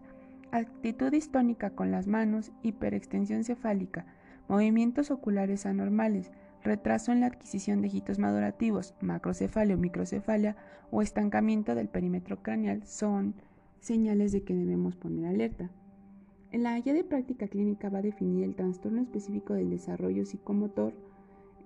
[0.52, 4.06] actitud histónica con las manos, hiperextensión cefálica,
[4.48, 6.30] movimientos oculares anormales,
[6.62, 10.56] retraso en la adquisición de hitos madurativos, macrocefalia o microcefalia
[10.90, 13.34] o estancamiento del perímetro craneal son
[13.80, 15.70] señales de que debemos poner alerta.
[16.52, 20.94] La guía de práctica clínica va a definir el trastorno específico del desarrollo psicomotor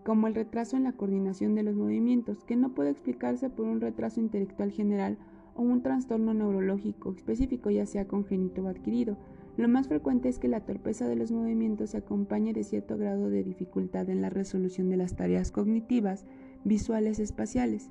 [0.05, 3.81] como el retraso en la coordinación de los movimientos, que no puede explicarse por un
[3.81, 5.19] retraso intelectual general
[5.55, 9.19] o un trastorno neurológico específico, ya sea congénito o adquirido.
[9.57, 13.29] Lo más frecuente es que la torpeza de los movimientos se acompañe de cierto grado
[13.29, 16.25] de dificultad en la resolución de las tareas cognitivas,
[16.65, 17.91] visuales, espaciales.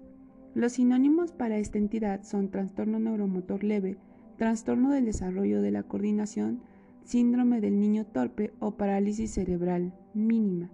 [0.56, 3.98] Los sinónimos para esta entidad son trastorno neuromotor leve,
[4.38, 6.62] trastorno del desarrollo de la coordinación,
[7.04, 10.72] síndrome del niño torpe o parálisis cerebral mínima.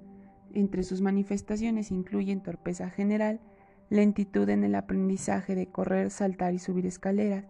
[0.55, 3.41] Entre sus manifestaciones incluyen torpeza general,
[3.89, 7.43] lentitud en el aprendizaje de correr, saltar y subir escaleras,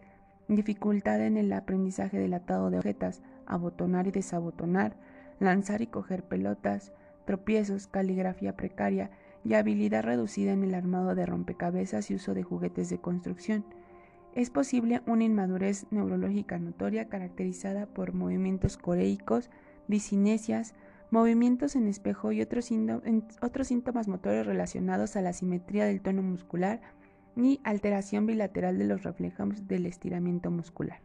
[0.47, 4.97] dificultad en el aprendizaje del atado de objetos, abotonar y desabotonar,
[5.39, 6.93] lanzar y coger pelotas,
[7.25, 9.11] tropiezos, caligrafía precaria
[9.43, 13.65] y habilidad reducida en el armado de rompecabezas y uso de juguetes de construcción.
[14.33, 19.51] Es posible una inmadurez neurológica notoria caracterizada por movimientos coreicos,
[19.87, 20.73] disinesias,
[21.15, 26.81] movimientos en espejo y otros, síntomas motores relacionados a la simetría del tono muscular
[27.37, 30.99] y alteración bilateral de los reflejos del estiramiento muscular.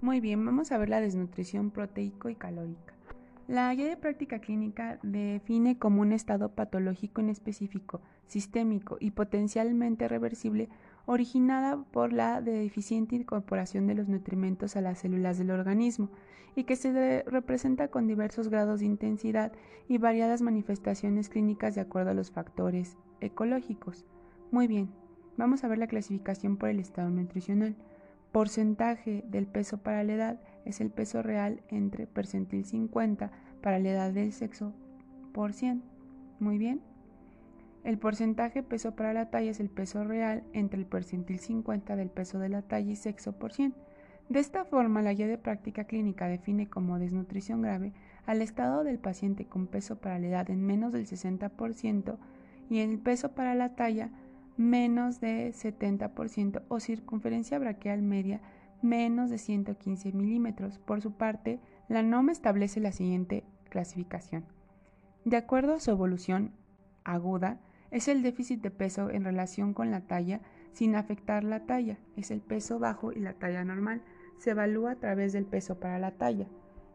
[0.00, 2.94] Muy bien, vamos a ver la desnutrición proteico y calórica.
[3.46, 10.68] La guía de práctica clínica define como un estado patológico inespecífico, sistémico y potencialmente reversible
[11.06, 16.10] originada por la deficiente incorporación de los nutrimentos a las células del organismo
[16.54, 19.52] y que se representa con diversos grados de intensidad
[19.88, 24.04] y variadas manifestaciones clínicas de acuerdo a los factores ecológicos.
[24.50, 24.90] Muy bien,
[25.36, 27.76] vamos a ver la clasificación por el estado nutricional.
[28.32, 33.90] Porcentaje del peso para la edad es el peso real entre percentil 50 para la
[33.90, 34.72] edad del sexo
[35.32, 35.82] por 100.
[36.38, 36.89] Muy bien.
[37.82, 42.10] El porcentaje peso para la talla es el peso real entre el percentil 50 del
[42.10, 43.74] peso de la talla y sexo por 100.
[44.28, 47.92] De esta forma, la guía de práctica clínica define como desnutrición grave
[48.26, 52.16] al estado del paciente con peso para la edad en menos del 60%
[52.68, 54.10] y el peso para la talla
[54.56, 58.40] menos de 70% o circunferencia braquial media
[58.82, 60.78] menos de 115 milímetros.
[60.78, 64.44] Por su parte, la NOM establece la siguiente clasificación.
[65.24, 66.52] De acuerdo a su evolución
[67.04, 67.58] aguda,
[67.90, 70.40] es el déficit de peso en relación con la talla
[70.72, 71.98] sin afectar la talla.
[72.16, 74.02] Es el peso bajo y la talla normal.
[74.38, 76.46] Se evalúa a través del peso para la talla.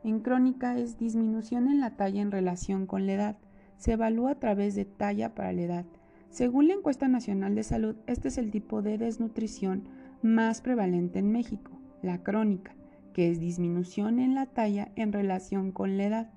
[0.03, 3.37] En crónica es disminución en la talla en relación con la edad.
[3.77, 5.85] Se evalúa a través de talla para la edad.
[6.29, 9.87] Según la encuesta nacional de salud, este es el tipo de desnutrición
[10.21, 12.73] más prevalente en México, la crónica,
[13.13, 16.33] que es disminución en la talla en relación con la edad.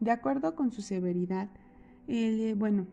[0.00, 1.48] De acuerdo con su severidad,
[2.08, 2.86] eh, bueno,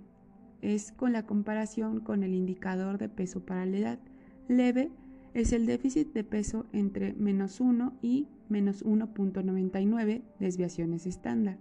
[0.62, 4.00] es con la comparación con el indicador de peso para la edad.
[4.48, 4.92] Leve
[5.34, 11.58] es el déficit de peso entre menos 1 y menos 1.99 desviaciones estándar.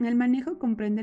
[0.00, 1.02] El manejo comprende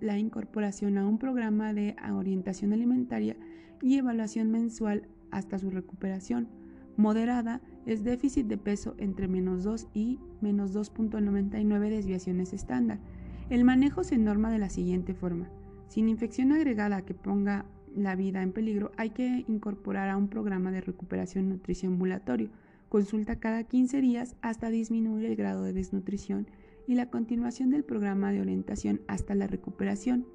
[0.00, 3.36] la incorporación a un programa de orientación alimentaria
[3.82, 6.48] y evaluación mensual hasta su recuperación.
[6.96, 13.00] Moderada es déficit de peso entre menos 2 y menos 2.99 desviaciones estándar.
[13.48, 15.48] El manejo se norma de la siguiente forma.
[15.86, 20.72] Sin infección agregada que ponga la vida en peligro, hay que incorporar a un programa
[20.72, 22.50] de recuperación nutrición ambulatorio.
[22.88, 26.48] Consulta cada 15 días hasta disminuir el grado de desnutrición
[26.88, 30.26] y la continuación del programa de orientación hasta la recuperación.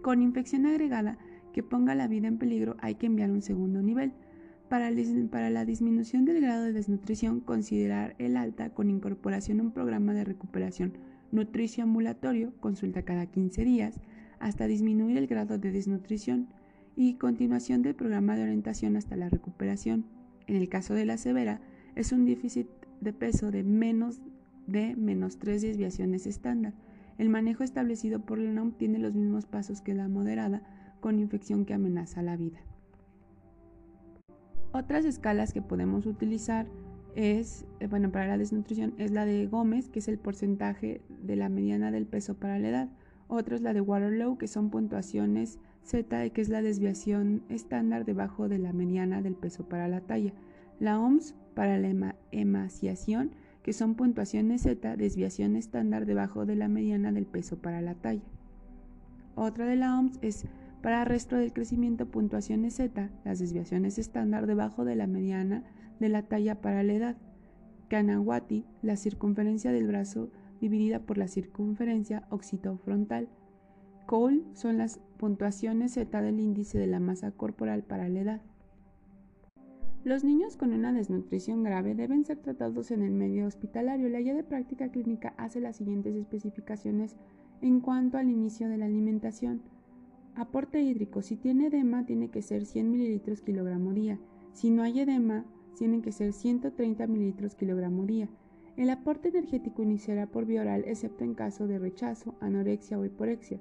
[0.00, 1.18] Con infección agregada
[1.52, 4.14] que ponga la vida en peligro hay que enviar un segundo nivel.
[4.70, 10.14] Para, la disminución del grado de desnutrición, considerar el alta con incorporación a un programa
[10.14, 10.94] de recuperación
[11.34, 14.00] nutricio ambulatorio, consulta cada 15 días,
[14.38, 16.48] hasta disminuir el grado de desnutrición
[16.96, 20.06] y continuación del programa de orientación hasta la recuperación.
[20.46, 21.60] En el caso de la severa,
[21.94, 22.68] es un déficit
[23.00, 24.20] de peso de menos
[24.66, 26.72] de menos 3 desviaciones estándar.
[27.18, 30.62] El manejo establecido por la NOM tiene los mismos pasos que la moderada
[31.00, 32.60] con infección que amenaza la vida.
[34.72, 36.66] Otras escalas que podemos utilizar
[37.14, 41.36] es, eh, bueno, para la desnutrición es la de Gómez, que es el porcentaje de
[41.36, 42.88] la mediana del peso para la edad.
[43.28, 48.48] Otra es la de Waterloo, que son puntuaciones Z, que es la desviación estándar debajo
[48.48, 50.32] de la mediana del peso para la talla.
[50.80, 53.30] La OMS para la emaciación
[53.62, 58.22] que son puntuaciones Z, desviación estándar debajo de la mediana del peso para la talla.
[59.36, 60.44] Otra de la OMS es
[60.82, 65.64] Para resto del crecimiento, puntuaciones Z, las desviaciones estándar debajo de la mediana
[66.00, 67.16] de la talla para la edad.
[67.88, 70.30] Kanawati, la circunferencia del brazo
[70.60, 73.28] dividida por la circunferencia occipitofrontal.
[74.06, 78.42] Cole son las puntuaciones Z del índice de la masa corporal para la edad.
[80.04, 84.10] Los niños con una desnutrición grave deben ser tratados en el medio hospitalario.
[84.10, 87.16] La guía de práctica clínica hace las siguientes especificaciones
[87.62, 89.62] en cuanto al inicio de la alimentación.
[90.34, 91.22] Aporte hídrico.
[91.22, 94.18] Si tiene edema, tiene que ser 100 mililitros kilogramo día.
[94.52, 98.28] Si no hay edema, tienen que ser 130 mililitros kilogramo día.
[98.76, 103.60] El aporte energético iniciará por vía oral, excepto en caso de rechazo, anorexia o hiporexia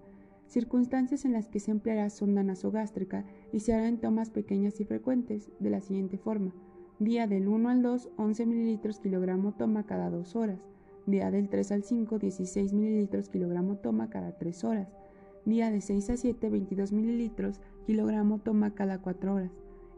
[0.53, 4.85] circunstancias en las que se empleará sonda nasogástrica y se hará en tomas pequeñas y
[4.85, 6.53] frecuentes, de la siguiente forma.
[6.99, 10.59] Día del 1 al 2, 11 mililitros kilogramo toma cada 2 horas.
[11.07, 14.89] Día del 3 al 5, 16 mililitros kilogramo toma cada 3 horas.
[15.45, 19.51] Día de 6 a 7, 22 mililitros kilogramo toma cada 4 horas.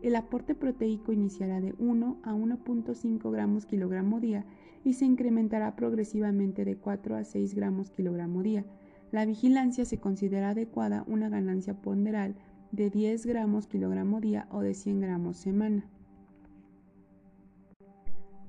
[0.06, 4.46] El aporte proteico iniciará de 1 a 1.5 gramos kilogramo día
[4.84, 8.66] y se incrementará progresivamente de 4 a 6 gramos kilogramo día
[9.12, 12.36] la vigilancia se considera adecuada una ganancia ponderal
[12.72, 15.90] de 10 gramos kilogramo día o de 100 gramos semana.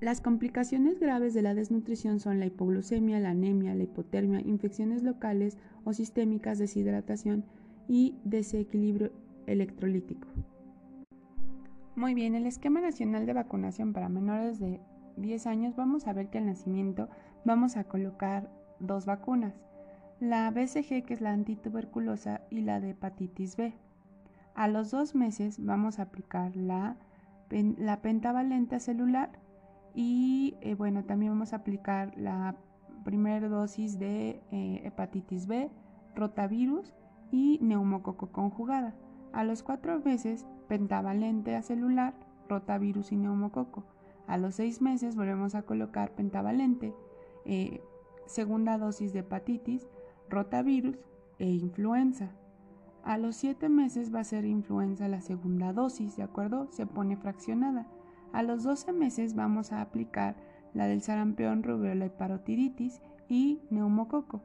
[0.03, 5.57] Las complicaciones graves de la desnutrición son la hipoglucemia, la anemia, la hipotermia, infecciones locales
[5.85, 7.47] o sistémicas, deshidratación
[7.89, 9.11] y desequilibrio
[9.47, 10.29] electrolítico.
[11.97, 14.81] Muy bien, el esquema nacional de vacunación para menores de
[15.17, 17.09] 10 años vamos a ver que al nacimiento
[17.45, 19.55] vamos a colocar dos vacunas
[20.21, 23.75] la BCG, que es la antituberculosa, y la de hepatitis B.
[24.55, 26.97] A los dos meses vamos a aplicar la,
[27.51, 29.31] la pentavalente celular
[29.95, 32.57] y eh, bueno, también vamos a aplicar la
[33.05, 35.71] primera dosis de eh, hepatitis B,
[36.15, 36.95] rotavirus
[37.31, 38.95] y neumococo conjugada.
[39.37, 42.15] A los cuatro meses, pentavalente celular,
[42.49, 43.85] rotavirus y neumococo.
[44.27, 46.95] A los seis meses volvemos a colocar pentavalente,
[47.45, 47.83] eh,
[48.25, 49.87] segunda dosis de hepatitis,
[50.31, 50.97] rotavirus
[51.39, 52.31] e influenza.
[53.05, 56.69] A los 7 meses va a ser influenza la segunda dosis, ¿de acuerdo?
[56.71, 57.87] Se pone fraccionada.
[58.33, 60.35] A los 12 meses vamos a aplicar
[60.73, 64.41] la del sarampión, rubiola y parotiditis y neumococo.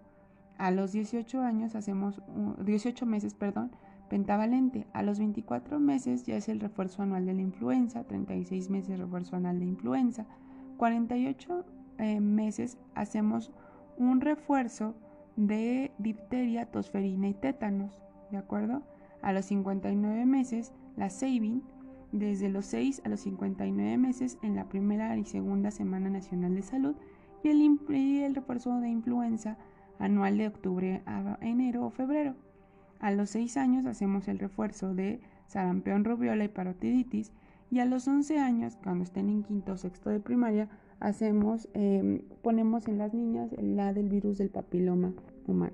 [0.57, 2.21] A los 18 años hacemos
[2.63, 3.71] 18 meses, perdón,
[4.11, 4.85] pentavalente.
[4.91, 9.37] A los 24 meses ya es el refuerzo anual de la influenza, 36 meses refuerzo
[9.37, 10.25] anual de influenza.
[10.75, 11.65] 48
[11.97, 13.53] eh, meses hacemos
[13.97, 14.95] un refuerzo
[15.37, 18.81] de difteria, tosferina y tétanos, ¿de acuerdo?
[19.21, 21.63] A los 59 meses, la Sabin,
[22.11, 26.63] desde los 6 a los 59 meses en la primera y segunda Semana Nacional de
[26.63, 26.95] Salud
[27.43, 29.57] y el, el refuerzo de influenza
[29.99, 32.35] anual de octubre a enero o febrero.
[33.01, 37.31] A los 6 años hacemos el refuerzo de sarampión, rubiola y parotiditis
[37.71, 42.21] y a los 11 años, cuando estén en quinto o sexto de primaria, hacemos, em,
[42.43, 45.13] ponemos en las niñas la del virus del papiloma
[45.47, 45.73] humano.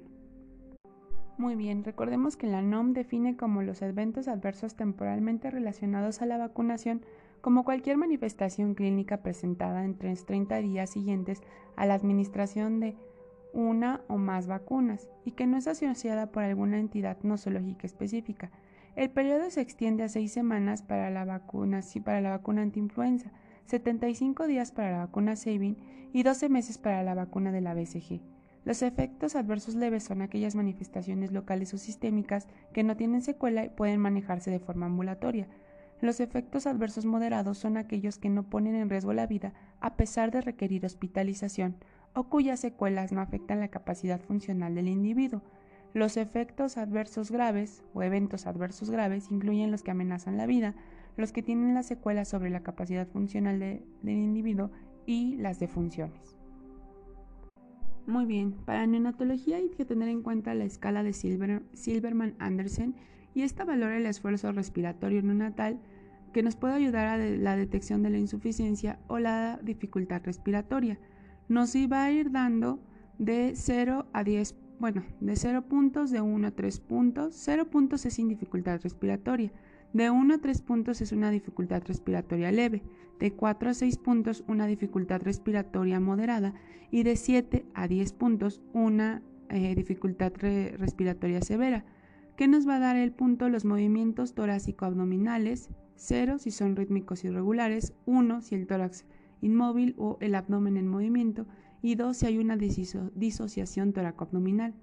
[1.37, 6.37] Muy bien, recordemos que la NOM define como los eventos adversos temporalmente relacionados a la
[6.37, 7.01] vacunación
[7.41, 11.41] como cualquier manifestación clínica presentada los 30 días siguientes
[11.75, 12.95] a la administración de
[13.53, 18.51] una o más vacunas y que no es asociada por alguna entidad nosológica específica.
[18.95, 23.31] El periodo se extiende a seis semanas para la vacuna, para la vacuna antiinfluenza,
[23.65, 25.77] 75 días para la vacuna Sabin
[26.13, 28.21] y 12 meses para la vacuna de la BCG.
[28.65, 33.69] Los efectos adversos leves son aquellas manifestaciones locales o sistémicas que no tienen secuela y
[33.69, 35.47] pueden manejarse de forma ambulatoria.
[36.01, 40.31] Los efectos adversos moderados son aquellos que no ponen en riesgo la vida a pesar
[40.31, 41.77] de requerir hospitalización
[42.17, 45.43] o cuyas secuelas no afectan la capacidad funcional del individuo.
[45.93, 50.73] Los efectos adversos graves o eventos adversos graves incluyen los que amenazan la vida,
[51.15, 54.71] los que tienen las secuelas sobre la capacidad funcional del individuo
[55.05, 56.35] y las defunciones.
[58.07, 62.95] Muy bien, para neonatología hay que tener en cuenta la escala de Silverman-Andersen
[63.35, 65.79] y esta valora el esfuerzo respiratorio neonatal
[66.33, 70.97] que nos puede ayudar a la detección de la insuficiencia o la dificultad respiratoria.
[71.47, 72.79] Nos iba a ir dando
[73.17, 77.35] de 0 a 10, bueno, de 0 puntos, de 1 a 3 puntos.
[77.35, 79.51] 0 puntos es sin dificultad respiratoria.
[79.93, 82.83] De 1 a 3 puntos es una dificultad respiratoria leve,
[83.19, 86.53] de 4 a 6 puntos una dificultad respiratoria moderada
[86.91, 91.85] y de 7 a 10 puntos una eh, dificultad respiratoria severa.
[92.35, 93.49] ¿Qué nos va a dar el punto?
[93.49, 99.05] Los movimientos torácico-abdominales, 0 si son rítmicos irregulares, 1 si el tórax
[99.41, 101.45] inmóvil o el abdomen en movimiento
[101.81, 104.73] y 2 si hay una disociación toracoabdominal.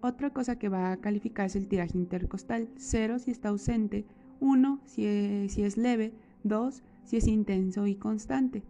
[0.00, 2.68] Otra cosa que va a calificar es el tiraje intercostal.
[2.76, 4.06] 0 si está ausente,
[4.40, 6.12] 1 si es, si es leve,
[6.44, 8.62] 2 si es intenso y constante.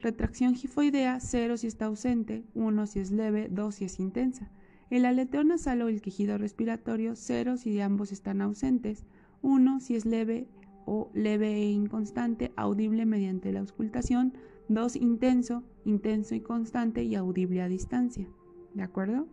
[0.00, 4.50] Retracción gifoidea, 0 si está ausente, 1 si es leve, 2 si es intensa.
[4.88, 9.04] El aleteo nasal o el quejido respiratorio, 0 si ambos están ausentes,
[9.42, 10.48] 1 si es leve
[10.86, 14.32] o leve e inconstante, audible mediante la auscultación,
[14.70, 18.28] 2 intenso, intenso y constante y audible a distancia.
[18.72, 19.26] ¿De acuerdo?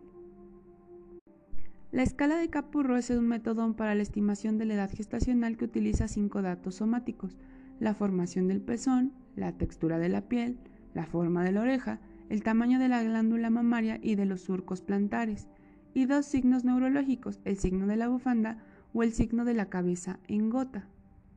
[1.92, 5.66] La escala de Capurro es un método para la estimación de la edad gestacional que
[5.66, 7.38] utiliza cinco datos somáticos:
[7.78, 10.58] la formación del pezón, la textura de la piel,
[10.92, 14.82] la forma de la oreja, el tamaño de la glándula mamaria y de los surcos
[14.82, 15.46] plantares,
[15.94, 20.18] y dos signos neurológicos, el signo de la bufanda o el signo de la cabeza
[20.26, 20.88] en gota.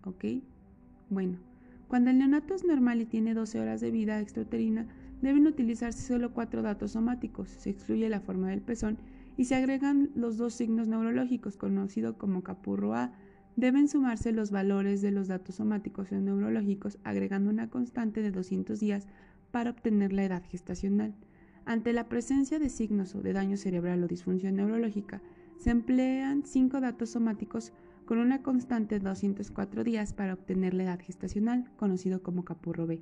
[0.06, 0.26] ¿Ok?
[1.12, 1.51] Bueno,
[1.92, 4.88] cuando el neonato es normal y tiene 12 horas de vida extrauterina,
[5.22, 7.50] deben utilizarse solo cuatro datos somáticos.
[7.50, 8.98] Se excluye la forma del pezón
[9.36, 13.12] y se agregan los dos signos neurológicos, conocido como capurro A.
[13.58, 18.80] Deben sumarse los valores de los datos somáticos o neurológicos, agregando una constante de 200
[18.80, 19.06] días
[19.52, 21.14] para obtener la edad gestacional.
[21.66, 25.22] Ante la presencia de signos de daño cerebral o disfunción neurológica,
[25.58, 27.74] se emplean cinco datos somáticos
[28.12, 33.02] con una constante de 204 días para obtener la edad gestacional, conocido como capurro B.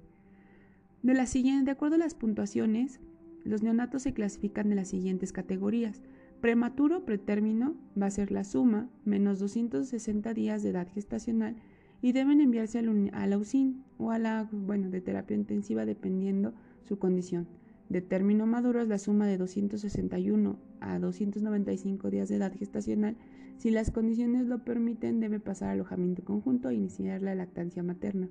[1.01, 2.99] De, la siguiente, de acuerdo a las puntuaciones,
[3.43, 6.03] los neonatos se clasifican de las siguientes categorías.
[6.41, 11.55] Prematuro pretérmino va a ser la suma menos 260 días de edad gestacional
[12.03, 16.53] y deben enviarse a la UCIN o a la bueno, de terapia intensiva dependiendo
[16.83, 17.47] su condición.
[17.89, 23.17] De término maduro es la suma de 261 a 295 días de edad gestacional.
[23.59, 28.29] Si las condiciones lo permiten, debe pasar alojamiento conjunto e iniciar la lactancia materna.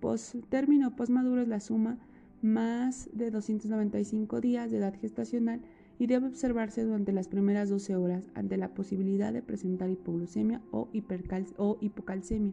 [0.00, 1.96] Post término postmaduro es la suma
[2.42, 5.62] más de 295 días de edad gestacional
[5.98, 10.90] y debe observarse durante las primeras 12 horas ante la posibilidad de presentar hipoglucemia o,
[10.92, 12.52] hipocalcemia.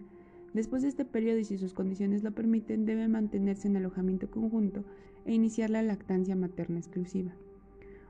[0.53, 4.85] Después de este periodo y si sus condiciones lo permiten, debe mantenerse en alojamiento conjunto
[5.25, 7.33] e iniciar la lactancia materna exclusiva.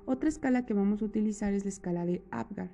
[0.05, 2.69] Otra escala que vamos a utilizar es la escala de Apgar.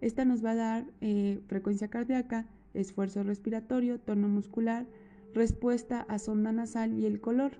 [0.00, 4.86] Esta nos va a dar eh, frecuencia cardíaca, esfuerzo respiratorio, tono muscular,
[5.34, 7.52] respuesta a sonda nasal y el color.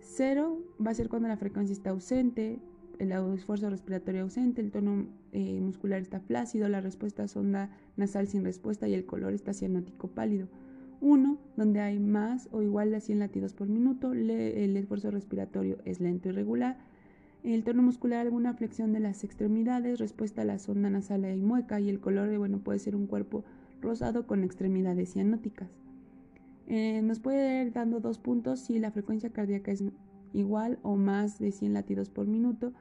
[0.00, 2.58] Cero va a ser cuando la frecuencia está ausente,
[2.98, 8.44] el esfuerzo respiratorio ausente, el tono eh, muscular está flácido, la respuesta sonda nasal sin
[8.44, 10.48] respuesta y el color está cianótico pálido.
[11.00, 16.00] 1, donde hay más o igual de 100 latidos por minuto, el esfuerzo respiratorio es
[16.00, 16.78] lento y regular,
[17.44, 21.80] el tono muscular alguna flexión de las extremidades, respuesta a la sonda nasal y mueca
[21.80, 23.44] y el color bueno, puede ser un cuerpo
[23.80, 25.68] rosado con extremidades cianóticas.
[26.68, 29.82] Eh, nos puede ir dando dos puntos si la frecuencia cardíaca es
[30.32, 32.72] igual o más de 100 latidos por minuto,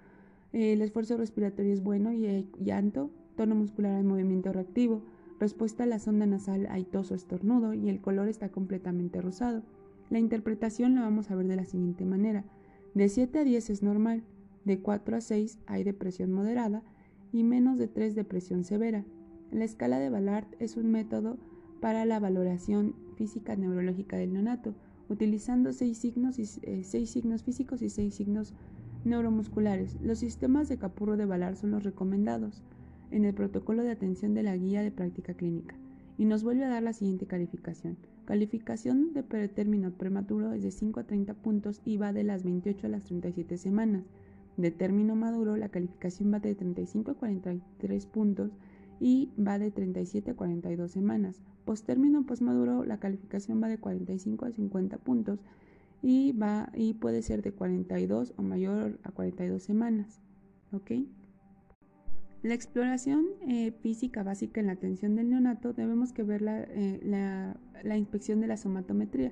[0.53, 5.01] el esfuerzo respiratorio es bueno y hay llanto, tono muscular hay movimiento reactivo,
[5.39, 9.63] respuesta a la sonda nasal hay tos o estornudo y el color está completamente rosado.
[10.09, 12.43] La interpretación la vamos a ver de la siguiente manera.
[12.93, 14.23] De 7 a 10 es normal,
[14.65, 16.83] de 4 a 6 hay depresión moderada
[17.31, 19.05] y menos de 3 depresión severa.
[19.51, 21.37] La escala de Ballard es un método
[21.79, 24.73] para la valoración física neurológica del neonato,
[25.09, 28.53] utilizando 6 signos, eh, signos físicos y 6 signos
[29.03, 29.97] neuromusculares.
[30.01, 32.61] Los sistemas de Capurro de Valar son los recomendados
[33.09, 35.75] en el protocolo de atención de la guía de práctica clínica
[36.17, 37.97] y nos vuelve a dar la siguiente calificación.
[38.25, 42.87] Calificación de pretérmino prematuro es de 5 a 30 puntos y va de las 28
[42.87, 44.03] a las 37 semanas.
[44.57, 48.51] De término maduro la calificación va de 35 a 43 puntos
[48.99, 51.41] y va de 37 a 42 semanas.
[51.65, 55.39] Posttérmino postmaduro la calificación va de 45 a 50 puntos
[56.01, 60.19] y, va, y puede ser de 42 o mayor a 42 semanas.
[60.71, 60.91] ¿Ok?
[62.43, 67.55] La exploración eh, física básica en la atención del neonato debemos que ver eh, la,
[67.83, 69.31] la, inspección de la somatometría,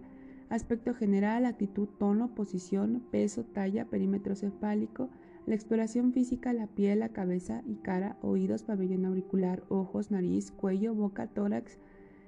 [0.50, 5.10] aspecto general, actitud, tono, posición, peso, talla, perímetro cefálico,
[5.46, 10.94] la exploración física, la piel, la cabeza y cara, oídos, pabellón auricular, ojos, nariz, cuello,
[10.94, 11.80] boca, tórax,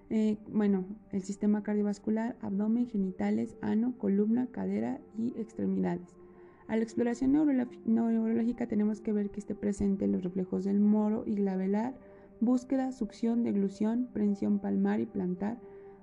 [0.10, 6.16] eh, bueno, el sistema cardiovascular, abdomen, genitales, ano, columna, cadera y extremidades.
[6.68, 7.32] A la exploración
[7.86, 11.96] neurológica tenemos que ver que esté presente los reflejos del moro y glabelar,
[12.40, 15.60] búsqueda, succión, deglución, prensión palmar y plantar,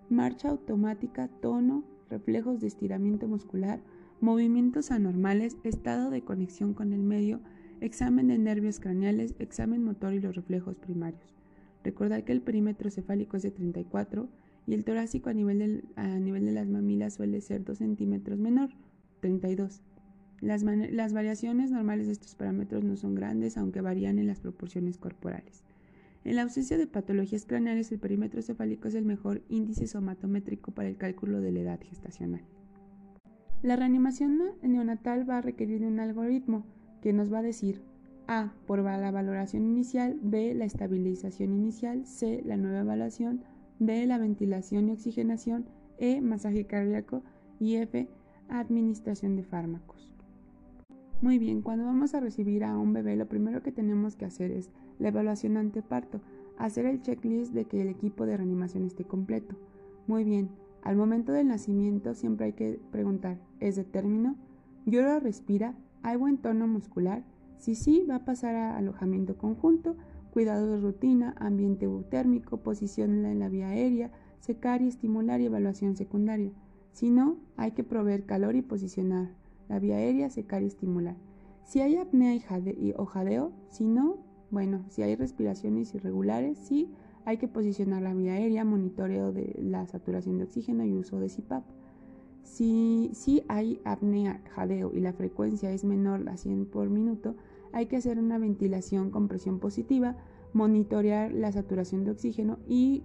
[0.09, 3.81] marcha automática, tono, reflejos de estiramiento muscular,
[4.21, 7.41] movimientos anormales, estado de conexión con el medio,
[7.81, 11.35] examen de nervios craneales, examen motor y los reflejos primarios.
[11.85, 14.29] Recordar que el perímetro cefálico es de 34
[14.67, 18.71] y el torácico a nivel, a nivel de las mamilas suele ser 2 centímetros menor,
[19.21, 19.81] 32.
[20.41, 24.99] Las, las, variaciones normales de estos parámetros no son grandes, aunque varían en las proporciones
[24.99, 25.65] corporales.
[26.25, 30.89] En la ausencia de patologías craneales, el perímetro cefálico es el mejor índice somatométrico para
[30.89, 32.43] el cálculo de la edad gestacional.
[33.63, 36.65] La reanimación neonatal va a requerir de un algoritmo
[37.01, 37.83] que nos va a decir
[38.27, 43.43] A por la valoración inicial, B la estabilización inicial, C la nueva evaluación,
[43.79, 45.67] D la ventilación y oxigenación,
[45.99, 47.23] E masaje cardíaco
[47.59, 48.09] y F
[48.49, 50.13] administración de fármacos.
[51.21, 54.53] Muy bien, cuando vamos a recibir a un bebé, lo primero que tenemos que hacer
[54.53, 56.21] es la evaluación anteparto,
[56.57, 59.57] hacer el checklist de que el equipo de reanimación esté completo.
[60.07, 60.51] Muy bien,
[60.83, 64.37] al momento del nacimiento siempre hay que preguntar, ¿es de término?
[64.87, 65.75] ¿Llora respira?
[66.03, 67.25] ¿Hay buen tono muscular?
[67.59, 69.97] Si sí, va a pasar a alojamiento conjunto,
[70.31, 75.97] cuidado de rutina, ambiente eutérmico, posición en la vía aérea, secar y estimular y evaluación
[75.97, 76.53] secundaria.
[76.93, 79.31] Si no, hay que proveer calor y posicionar
[79.69, 81.17] la vía aérea, secar y estimular.
[81.65, 84.17] Si hay apnea y o jadeo, si no,
[84.51, 86.91] bueno, si hay respiraciones irregulares, sí,
[87.25, 91.29] hay que posicionar la vía aérea, monitoreo de la saturación de oxígeno y uso de
[91.29, 91.65] CPAP.
[92.43, 97.35] Si, si hay apnea, jadeo y la frecuencia es menor a 100 por minuto,
[97.73, 100.17] hay que hacer una ventilación con presión positiva,
[100.55, 103.03] monitorear la saturación de oxígeno y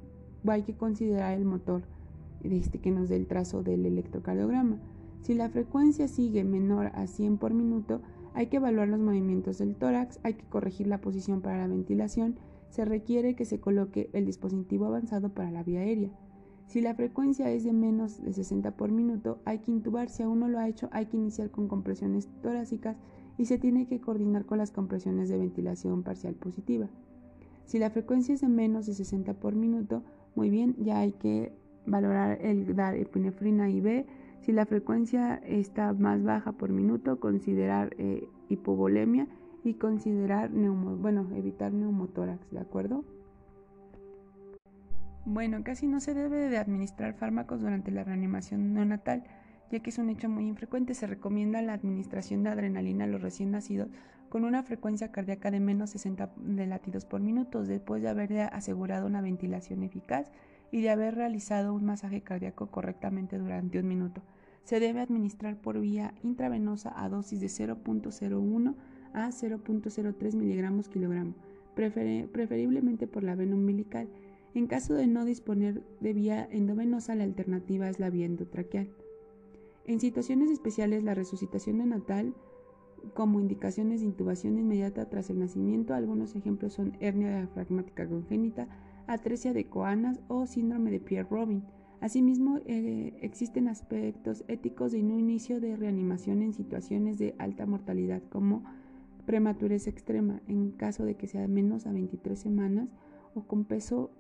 [0.48, 1.84] hay que considerar el motor
[2.44, 4.80] este, que nos dé el trazo del electrocardiograma.
[5.22, 8.02] Si la frecuencia sigue menor a 100 por minuto,
[8.34, 12.36] hay que evaluar los movimientos del tórax, hay que corregir la posición para la ventilación,
[12.70, 16.10] se requiere que se coloque el dispositivo avanzado para la vía aérea.
[16.66, 20.10] Si la frecuencia es de menos de 60 por minuto, hay que intubar.
[20.10, 22.98] Si aún no lo ha hecho, hay que iniciar con compresiones torácicas
[23.38, 26.90] y se tiene que coordinar con las compresiones de ventilación parcial positiva.
[27.66, 30.04] Si la frecuencia es de menos de 60 por minuto,
[30.36, 31.54] muy bien, ya hay que
[31.86, 34.06] valorar el dar epinefrina IV.
[34.44, 39.26] Si la frecuencia está más baja por minuto, considerar eh, hipovolemia
[39.64, 43.06] y considerar bueno, evitar neumotórax, ¿de acuerdo?
[45.24, 49.24] Bueno, casi no se debe de administrar fármacos durante la reanimación neonatal,
[49.72, 50.94] ya que es un hecho muy infrecuente.
[50.94, 53.88] Se recomienda la administración de adrenalina a los recién nacidos
[54.28, 59.08] con una frecuencia cardíaca de menos 60 de latidos por minuto, después de haber asegurado
[59.08, 60.30] una ventilación eficaz
[60.74, 64.24] y de haber realizado un masaje cardíaco correctamente durante un minuto.
[64.64, 68.74] Se debe administrar por vía intravenosa a dosis de 0.01
[69.14, 71.36] a 0.03 miligramos kilogramo,
[71.76, 74.10] preferiblemente por la vena umbilical.
[74.56, 78.90] En caso de no disponer de vía endovenosa, la alternativa es la vía endotraqueal.
[79.86, 82.34] En situaciones especiales, la resucitación neonatal
[83.14, 88.68] como indicaciones de intubación inmediata tras el nacimiento, algunos ejemplos son hernia diafragmática congénita,
[89.08, 91.64] atresia de coanas o síndrome de Pierre-Robin.
[92.02, 98.22] Asimismo, eh, existen aspectos éticos de no inicio de reanimación en situaciones de alta mortalidad,
[98.30, 98.64] como
[99.26, 102.90] prematurez extrema, en caso de que sea menos a 23 semanas
[103.34, 104.12] o con peso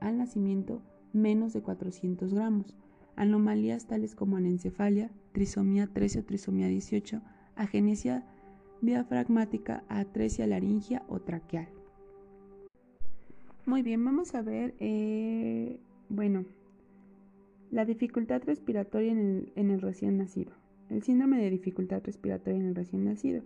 [0.00, 0.82] al nacimiento
[1.12, 2.74] menos de 400 gramos.
[3.16, 7.20] Anomalías tales como anencefalia, trisomía 13 o trisomía 18,
[7.54, 8.24] agenesia
[8.82, 11.68] diafragmática, atresia laringia o traqueal.
[13.66, 16.44] Muy bien, vamos a ver, eh, bueno,
[17.72, 20.52] la dificultad respiratoria en el, en el recién nacido.
[20.88, 23.42] El síndrome de dificultad respiratoria en el recién nacido.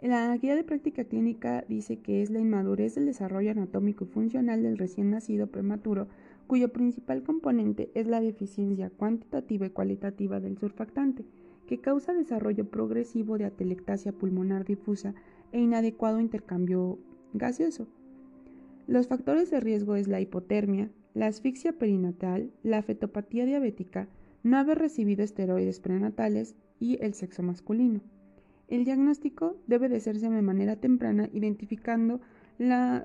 [0.00, 4.62] La guía de práctica clínica dice que es la inmadurez del desarrollo anatómico y funcional
[4.62, 6.06] del recién nacido prematuro,
[6.46, 11.24] cuyo principal componente es la deficiencia cuantitativa y cualitativa del surfactante,
[11.66, 15.12] que causa desarrollo progresivo de atelectasia pulmonar difusa
[15.50, 17.00] e inadecuado intercambio
[17.34, 17.88] gaseoso.
[18.86, 24.08] Los factores de riesgo es la hipotermia, la asfixia perinatal, la fetopatía diabética,
[24.44, 28.00] no haber recibido esteroides prenatales y el sexo masculino.
[28.68, 32.20] El diagnóstico debe de hacerse de manera temprana identificando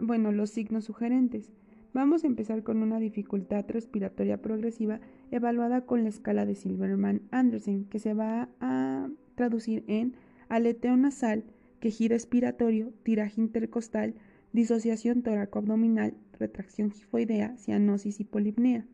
[0.02, 1.52] bueno, los signos sugerentes.
[1.94, 8.00] Vamos a empezar con una dificultad respiratoria progresiva evaluada con la escala de Silverman-Andersen, que
[8.00, 10.14] se va a traducir en
[10.48, 11.44] aleteo nasal,
[11.80, 14.14] quejido expiratorio, tiraje intercostal,
[14.54, 18.86] disociación tóraco-abdominal, retracción gifoidea, cianosis y polipnea.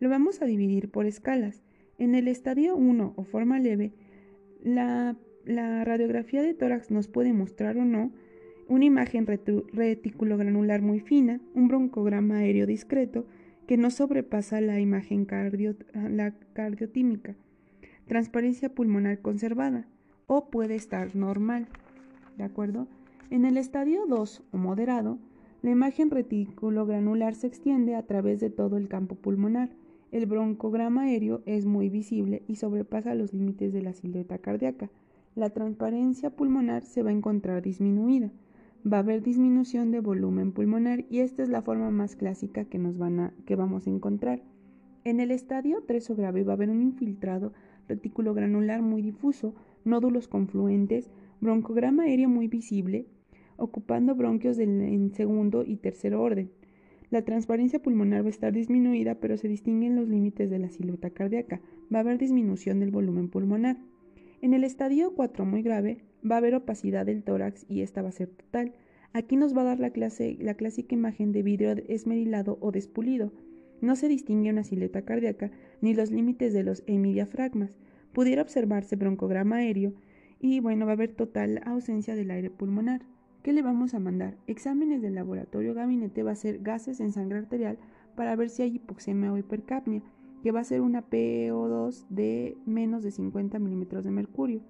[0.00, 1.62] Lo vamos a dividir por escalas.
[1.98, 3.92] En el estadio 1 o forma leve,
[4.62, 5.16] la,
[5.46, 8.12] radiografía de tórax nos puede mostrar o no
[8.66, 13.26] una imagen reticulogranular muy fina, un broncograma aéreo discreto
[13.66, 17.36] que no sobrepasa la imagen la cardiotímica,
[18.06, 19.86] transparencia pulmonar conservada
[20.26, 21.68] o puede estar normal.
[22.38, 22.88] ¿De acuerdo?
[23.30, 25.18] En el estadio 2 o moderado,
[25.62, 29.70] la imagen reticulogranular se extiende a través de todo el campo pulmonar.
[30.12, 34.90] El broncograma aéreo es muy visible y sobrepasa los límites de la silueta cardíaca.
[35.34, 38.30] la transparencia pulmonar se va a encontrar disminuida.
[38.86, 42.78] Va a haber disminución de volumen pulmonar y esta es la forma más clásica que,
[42.78, 44.42] nos van a, que vamos a encontrar.
[45.02, 47.52] En el estadio 3 o grave va a haber un infiltrado
[47.88, 49.54] retículo granular muy difuso,
[49.84, 51.10] nódulos confluentes,
[51.44, 53.06] broncograma aéreo muy visible,
[53.56, 56.50] ocupando bronquios en segundo y tercer orden.
[57.10, 61.10] La transparencia pulmonar va a estar disminuida, pero se distinguen los límites de la silueta
[61.10, 61.60] cardíaca.
[61.94, 63.76] Va a haber disminución del volumen pulmonar.
[64.42, 68.08] En el estadio 4 muy grave, va a haber opacidad del tórax y esta va
[68.08, 68.72] a ser total.
[69.12, 73.32] Aquí nos va a dar la, clase, la clásica imagen de vidrio esmerilado o despulido.
[73.80, 77.76] No se distingue una silueta cardíaca ni los límites de los hemidiafragmas.
[78.12, 79.92] Pudiera observarse broncograma aéreo
[80.44, 83.00] y bueno, va a haber total ausencia del aire pulmonar.
[83.42, 84.36] ¿Qué le vamos a mandar?
[84.46, 87.78] Exámenes del laboratorio gabinete va a ser gases en sangre arterial
[88.14, 90.02] para ver si hay hipoxemia o hipercapnia,
[90.42, 94.60] que va a ser una PO2 de menos de 50 milímetros de mercurio.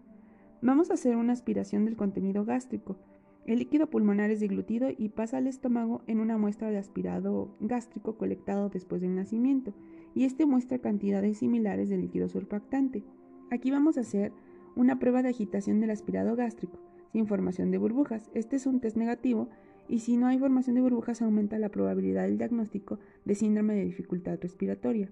[0.63, 2.97] Vamos a hacer una aspiración del contenido gástrico.
[3.45, 8.17] El líquido pulmonar es deglutido y pasa al estómago en una muestra de aspirado gástrico
[8.17, 9.75] colectado después del nacimiento,
[10.15, 13.03] y este muestra cantidades similares de líquido surfactante.
[13.51, 14.33] Aquí vamos a hacer
[14.77, 16.79] una prueba de agitación del aspirado gástrico
[17.13, 18.31] sin formación de burbujas.
[18.35, 19.49] Este es un test negativo
[19.89, 23.85] y si no hay formación de burbujas aumenta la probabilidad del diagnóstico de síndrome de
[23.85, 25.11] dificultad respiratoria.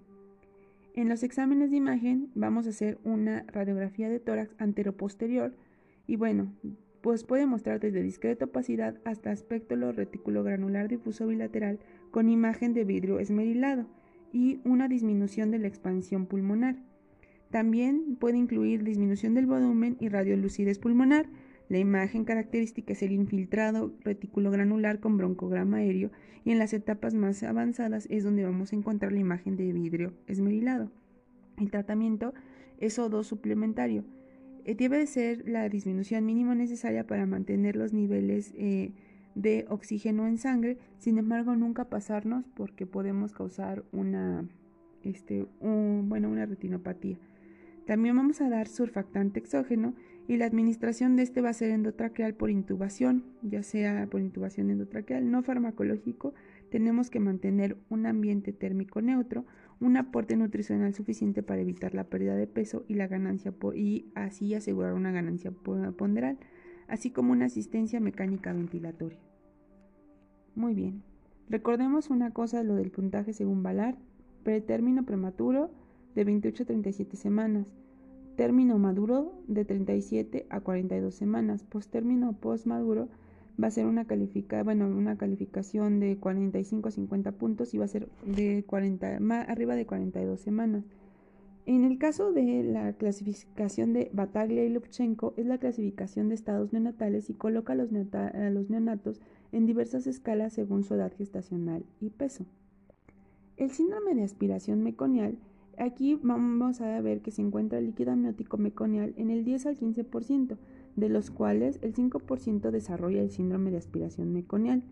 [0.95, 5.55] En los exámenes de imagen vamos a hacer una radiografía de tórax anteroposterior
[6.07, 6.53] y bueno,
[7.01, 11.79] pues puede mostrar desde discreta opacidad hasta aspecto retículo granular difuso bilateral
[12.11, 13.87] con imagen de vidrio esmerilado
[14.33, 16.77] y una disminución de la expansión pulmonar.
[17.53, 21.29] También puede incluir disminución del volumen y radiolucidez pulmonar,
[21.69, 26.11] la imagen característica es el infiltrado retículo granular con broncograma aéreo
[26.45, 30.15] y en las etapas más avanzadas es donde vamos a encontrar la imagen de vidrio
[30.27, 30.91] esmerilado.
[31.59, 32.33] El tratamiento
[32.79, 34.03] es O2 suplementario.
[34.65, 38.93] Eh, debe ser la disminución mínima necesaria para mantener los niveles eh,
[39.35, 44.49] de oxígeno en sangre, sin embargo nunca pasarnos porque podemos causar una,
[45.05, 47.19] este, bueno, una retinopatía.
[47.87, 49.95] También vamos a dar surfactante exógeno
[50.29, 54.71] y la administración de este va a ser endotraqueal por intubación, ya sea por intubación
[54.71, 56.33] endotraqueal no farmacológico,
[56.71, 59.45] tenemos que mantener un ambiente térmico neutro,
[59.81, 64.55] un aporte nutricional suficiente para evitar la pérdida de peso y la ganancia y así
[64.55, 66.39] asegurar una ganancia ponderal,
[66.87, 69.19] así como una asistencia mecánica ventilatoria.
[70.55, 71.03] Muy bien.
[71.49, 73.99] Recordemos una cosa, lo del puntaje según Valar,
[74.45, 75.71] pretérmino prematuro
[76.15, 77.67] de 28 a 37 semanas,
[78.37, 81.65] término maduro de 37 a 42 semanas.
[81.65, 83.09] Post-término post-maduro
[83.63, 87.85] va a ser una, califica, bueno, una calificación de 45 a 50 puntos y va
[87.85, 90.85] a ser de 40, más arriba de 42 semanas.
[91.65, 96.73] En el caso de la clasificación de Bataglia y Lubchenko, es la clasificación de estados
[96.73, 99.21] neonatales y coloca a los, a los neonatos
[99.53, 102.47] en diversas escalas según su edad gestacional y peso.
[103.57, 105.39] El síndrome de aspiración meconial
[105.79, 109.79] Aquí vamos a ver que se encuentra el líquido amniótico meconial en el 10 al
[109.79, 110.59] 15%,
[110.97, 114.83] de los cuales el 5% desarrolla el síndrome de aspiración meconial.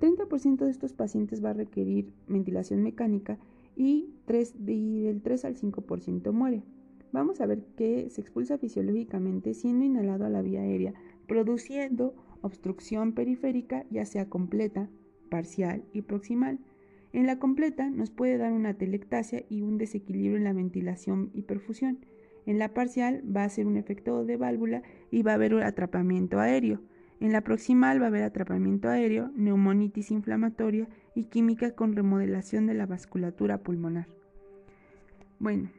[0.00, 3.38] 30% de estos pacientes va a requerir ventilación mecánica
[3.76, 6.62] y, del 3 al 5% muere.
[7.12, 10.94] Vamos a ver que se expulsa fisiológicamente siendo inhalado a la vía aérea,
[11.26, 14.88] produciendo obstrucción periférica ya sea completa,
[15.30, 16.58] parcial y proximal.
[17.12, 21.42] En la completa nos puede dar una telectasia y un desequilibrio en la ventilación y
[21.42, 21.98] perfusión.
[22.46, 25.62] En la parcial va a ser un efecto de válvula y va a haber un
[25.62, 26.80] atrapamiento aéreo.
[27.20, 32.74] En la proximal va a haber atrapamiento aéreo, neumonitis inflamatoria y química con remodelación de
[32.74, 34.08] la vasculatura pulmonar.
[35.38, 35.70] Bueno,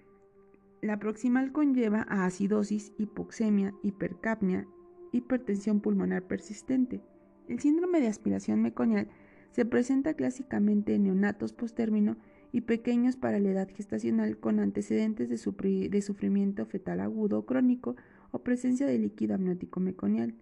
[0.82, 4.68] la proximal conlleva a acidosis, hipoxemia, hipercapnia,
[5.12, 7.02] hipertensión pulmonar persistente.
[7.48, 9.10] El síndrome de aspiración meconial
[9.54, 12.18] se presenta clásicamente en neonatos postérmino
[12.52, 17.96] y pequeños para la edad gestacional con antecedentes de, sufrimiento fetal agudo o crónico
[18.32, 20.34] o presencia de líquido amniótico meconial.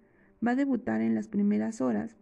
[0.46, 2.16] Va a debutar en las primeras horas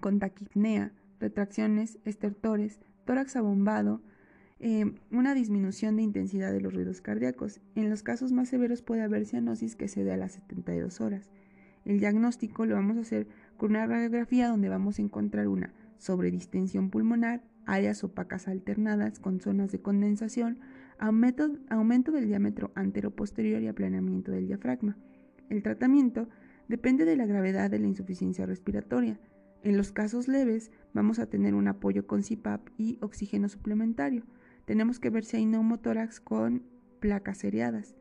[0.00, 4.00] con taquipnea, retracciones, estertores, tórax abombado,
[4.58, 7.60] eh, una disminución de intensidad de los ruidos cardíacos.
[7.74, 11.28] En los casos más severos puede haber cianosis que se dé a las 72 horas.
[11.84, 13.26] El diagnóstico lo vamos a hacer
[13.58, 19.40] con una radiografía donde vamos a encontrar una sobre distensión pulmonar, áreas opacas alternadas con
[19.40, 20.58] zonas de condensación,
[20.98, 24.96] aumento, del diámetro antero-posterior y aplanamiento del diafragma.
[25.48, 26.28] El tratamiento
[26.68, 29.20] depende de la gravedad de la insuficiencia respiratoria.
[29.62, 34.22] En los casos leves vamos a tener un apoyo con CPAP y oxígeno suplementario.
[34.64, 36.62] Tenemos que ver si hay neumotórax con
[37.00, 37.94] placas seriadas.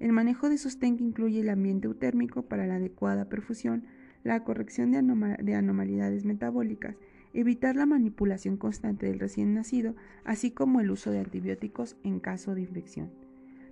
[0.00, 3.84] El manejo de sostén que incluye el ambiente eutérmico para la adecuada perfusión,
[4.24, 6.96] la corrección de, de anomalidades metabólicas,
[7.34, 12.54] evitar la manipulación constante del recién nacido, así como el uso de antibióticos en caso
[12.54, 13.10] de infección.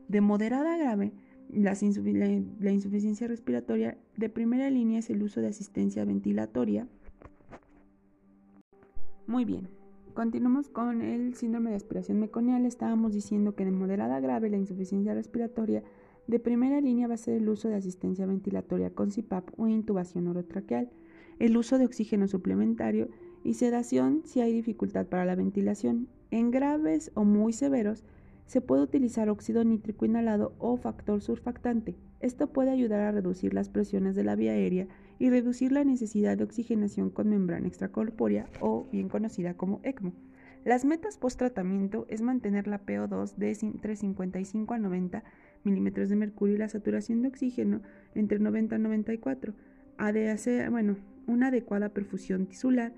[0.08, 1.12] De moderada a grave,
[1.52, 6.86] la, insuficiencia respiratoria de primera línea es el uso de asistencia ventilatoria.
[9.26, 9.68] Muy bien,
[10.14, 12.66] continuamos con el síndrome de aspiración meconial.
[12.66, 15.82] Estábamos diciendo que de moderada a grave la insuficiencia respiratoria
[16.26, 20.28] de primera línea va a ser el uso de asistencia ventilatoria con CPAP o intubación
[20.28, 20.90] orotraqueal,
[21.38, 23.08] el uso de oxígeno suplementario
[23.44, 26.08] y sedación si hay dificultad para la ventilación.
[26.30, 28.04] En graves o muy severos,
[28.46, 31.94] se puede utilizar óxido nítrico inhalado o factor surfactante.
[32.20, 34.88] Esto puede ayudar a reducir las presiones de la vía aérea
[35.18, 40.12] y reducir la necesidad de oxigenación con membrana extracorpórea o bien conocida como ECMO.
[40.64, 45.24] Las metas post-tratamiento es mantener la PO2 de entre 55 a 90
[45.64, 47.80] milímetros de mercurio y la saturación de oxígeno
[48.14, 49.54] entre 90 a 94.
[49.96, 52.92] Ha de hacer, bueno, una adecuada perfusión tisular,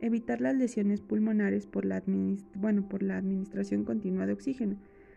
[0.00, 2.02] evitar las lesiones pulmonares por la,
[2.54, 4.76] bueno, por la administración continua de oxígeno.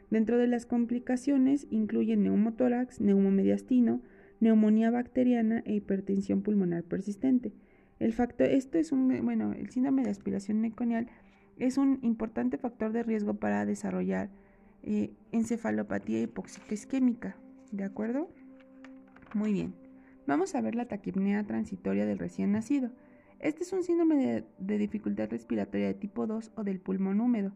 [0.09, 4.01] Dentro de las complicaciones incluyen neumotórax, neumomediastino,
[4.39, 7.53] neumonía bacteriana e hipertensión pulmonar persistente.
[7.99, 11.07] El factor, esto es un, bueno, el síndrome de aspiración meconial
[11.59, 14.29] es un importante factor de riesgo para desarrollar
[14.83, 17.37] eh, encefalopatía hipóxica isquémica.
[17.71, 18.29] ¿De acuerdo?
[19.33, 19.75] Muy bien.
[20.25, 22.91] Vamos a ver la taquipnea transitoria del recién nacido.
[23.41, 27.51] Este es un síndrome de dificultad respiratoria de tipo 2 o del pulmón húmedo.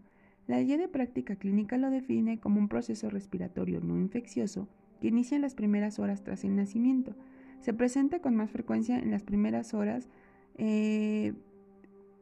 [0.48, 4.68] La guía de práctica clínica lo define como un proceso respiratorio no infeccioso
[5.00, 7.16] que inicia en las primeras horas tras el nacimiento.
[7.60, 10.10] Se presenta con más frecuencia en las primeras horas
[10.58, 11.34] eh,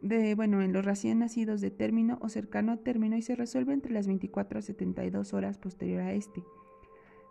[0.02, 3.74] de, bueno, en los recién nacidos de término o cercano a término y se resuelve
[3.74, 6.44] entre las 24 a 72 horas posterior a este.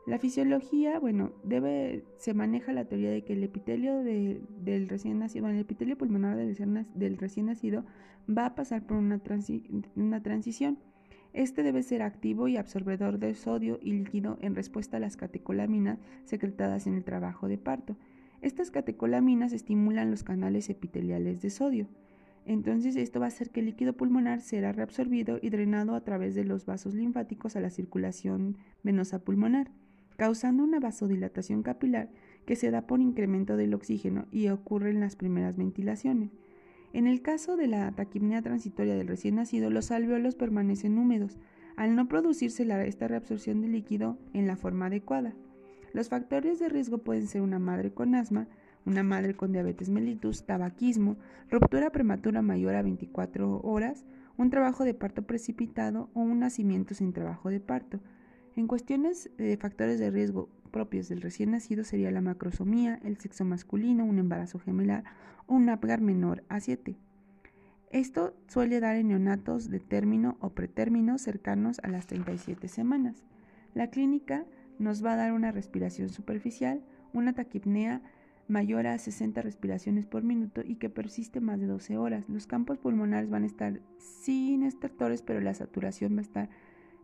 [0.04, 5.48] La fisiología, bueno, debe, se maneja la teoría de que el epitelio del recién nacido,
[5.48, 7.84] el epitelio pulmonar del, recién nacido
[8.28, 9.20] va a pasar por una,
[9.94, 10.78] una transición.
[11.32, 16.00] Este debe ser activo y absorbedor de sodio y líquido en respuesta a las catecolaminas
[16.24, 17.96] secretadas en el trabajo de parto.
[18.40, 21.86] Estas catecolaminas estimulan los canales epiteliales de sodio.
[22.44, 26.34] Entonces esto va a hacer que el líquido pulmonar será reabsorbido y drenado a través
[26.34, 29.70] de los vasos linfáticos a la circulación venosa pulmonar
[30.16, 32.10] causando una vasodilatación capilar
[32.46, 36.30] que se da por incremento del oxígeno y ocurre en las primeras ventilaciones.
[36.92, 41.38] En el caso de la taquipnea transitoria del recién nacido, los alveolos permanecen húmedos,
[41.76, 45.34] al no producirse esta reabsorción de líquido en la forma adecuada.
[45.94, 48.46] Los factores de riesgo pueden ser una madre con asma,
[48.84, 51.16] una madre con diabetes mellitus, tabaquismo,
[51.50, 54.04] ruptura prematura mayor a 24 horas,
[54.36, 58.00] un trabajo de parto precipitado o un nacimiento sin trabajo de parto,
[58.56, 63.44] en cuestiones de factores de riesgo propios del recién nacido sería la macrosomía, el sexo
[63.44, 65.04] masculino, un embarazo gemelar
[65.46, 66.96] o un apgar menor a 7.
[67.90, 73.26] Esto suele dar en neonatos de término o pretérmino cercanos a las 37 semanas.
[73.74, 74.46] La clínica
[74.78, 76.82] nos va a dar una respiración superficial,
[77.12, 78.00] una taquipnea
[78.48, 82.28] mayor a 60 respiraciones por minuto y que persiste más de 12 horas.
[82.28, 86.48] Los campos pulmonares van a estar sin estertores, pero la saturación va a estar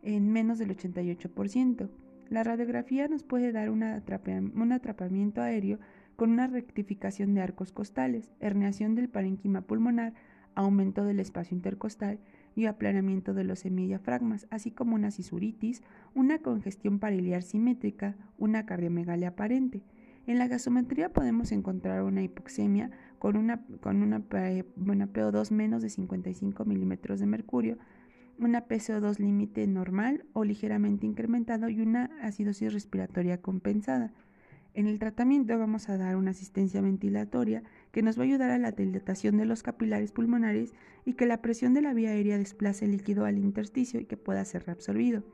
[0.03, 1.88] en menos del 88%.
[2.30, 5.78] La radiografía nos puede dar un atrapamiento aéreo
[6.16, 10.14] con una rectificación de arcos costales, herniación del parénquima pulmonar,
[10.55, 12.18] aumento del espacio intercostal
[12.57, 15.82] y aplanamiento de los semidiafragmas, así como una cisuritis,
[16.14, 19.82] una congestión pariliar simétrica, una cardiomegalia aparente.
[20.26, 27.20] En la gasometría podemos encontrar una hipoxemia con una, una PO2 menos de 55 milímetros
[27.20, 27.78] de mercurio,
[28.39, 34.12] una PCO2 límite normal o ligeramente incrementado y una acidosis respiratoria compensada.
[34.74, 38.59] En el tratamiento vamos a dar una asistencia ventilatoria que nos va a ayudar a
[38.59, 40.72] la dilatación de los capilares pulmonares
[41.05, 44.16] y que la presión de la vía aérea desplace el líquido al intersticio y que
[44.16, 45.24] pueda ser reabsorbido.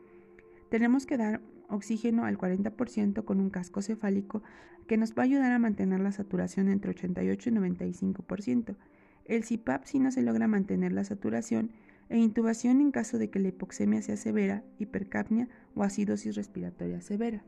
[0.70, 4.42] Tenemos que dar oxígeno al 40% con un casco cefálico
[4.86, 8.76] que nos va a ayudar a mantener la saturación entre 88 y 95%.
[9.24, 11.70] El CPAP si no se logra mantener la saturación
[12.08, 17.42] e intubación en caso de que la hipoxemia sea severa, hipercapnia o acidosis respiratoria severa.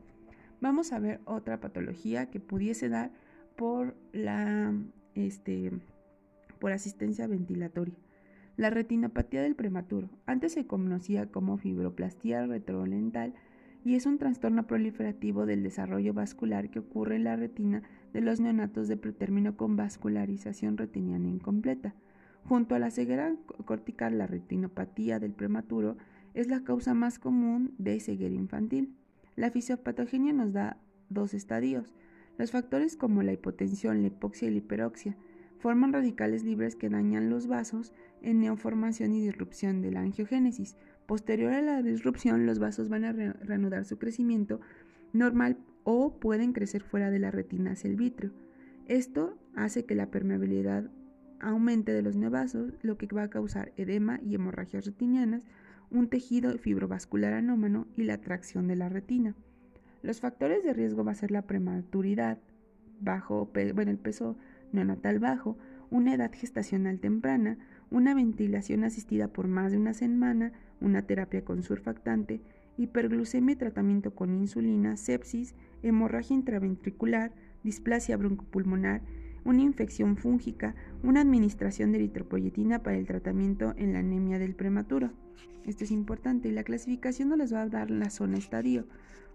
[0.61, 3.11] Vamos a ver otra patología que pudiese dar
[3.55, 4.73] por la
[5.15, 5.71] este,
[6.59, 7.95] por asistencia ventilatoria.
[8.55, 10.09] La retinopatía del prematuro.
[10.25, 13.35] Antes se conocía como fibroplastía retrolental
[13.85, 17.83] y es un trastorno proliferativo del desarrollo vascular que ocurre en la retina
[18.13, 21.93] de los neonatos de pretérmino con vascularización retiniana incompleta.
[22.47, 23.35] Junto a la ceguera
[23.65, 25.97] cortical, la retinopatía del prematuro
[26.33, 28.95] es la causa más común de ceguera infantil.
[29.35, 30.77] La fisiopatogenia nos da
[31.09, 31.93] dos estadios.
[32.37, 35.17] Los factores como la hipotensión, la hipoxia y la hiperoxia
[35.59, 40.77] forman radicales libres que dañan los vasos en neoformación y disrupción de la angiogénesis.
[41.05, 44.61] Posterior a la disrupción, los vasos van a reanudar su crecimiento
[45.11, 48.31] normal o pueden crecer fuera de la retina hacia el vitrio.
[48.85, 50.89] Esto hace que la permeabilidad
[51.39, 55.43] aumente de los neovasos, lo que va a causar edema y hemorragias retinianas,
[55.89, 59.35] un tejido fibrovascular anómano y la tracción de la retina.
[60.01, 62.39] Los factores de riesgo va a ser la prematuridad,
[62.99, 64.37] bajo, bueno, el peso
[64.71, 65.57] neonatal bajo,
[65.89, 67.57] una edad gestacional temprana,
[67.89, 72.41] una ventilación asistida por más de una semana, una terapia con surfactante,
[72.77, 77.31] hiperglucemia y tratamiento con insulina, sepsis, hemorragia intraventricular,
[77.63, 79.01] displasia broncopulmonar,
[79.47, 85.11] una infección fúngica, una administración de eritropoyetina para el tratamiento en la anemia del prematuro.
[85.65, 88.85] Esto es importante y la clasificación no les va a dar la zona estadio.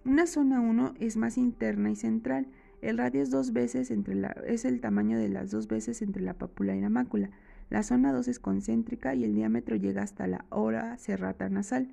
[0.05, 2.47] Una zona 1 es más interna y central.
[2.83, 6.23] El radio es dos veces entre la, es el tamaño de las dos veces entre
[6.23, 7.31] la pápula y la mácula.
[7.71, 11.89] La zona 2 es concéntrica y el diámetro llega hasta la hora serrata nasal.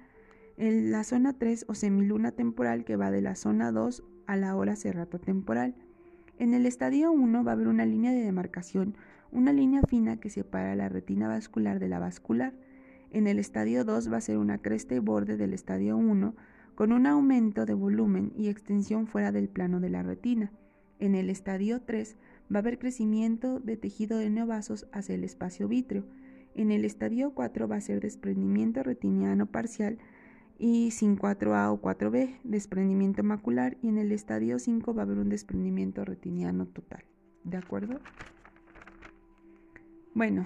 [0.58, 4.58] En la zona 3 o semiluna temporal que va de la zona 2 a la
[4.58, 5.76] hora serrata temporal.
[6.40, 8.96] En el estadio 1 va a haber una línea de demarcación,
[9.30, 12.54] una línea fina que separa la retina vascular de la vascular.
[13.12, 16.34] En el estadio 2 va a ser una cresta y borde del estadio 1
[16.76, 20.54] con un aumento de volumen y extensión fuera del plano de la retina.
[20.98, 22.16] En el estadio 3
[22.50, 26.06] va a haber crecimiento de tejido de neovasos hacia el espacio vítreo.
[26.56, 29.98] En el estadio 4 va a ser desprendimiento retiniano parcial
[30.60, 35.18] y sin 4A o 4B, desprendimiento macular, y en el estadio 5 va a haber
[35.18, 37.04] un desprendimiento retiniano total.
[37.46, 38.00] ¿De acuerdo?
[40.14, 40.46] Bueno,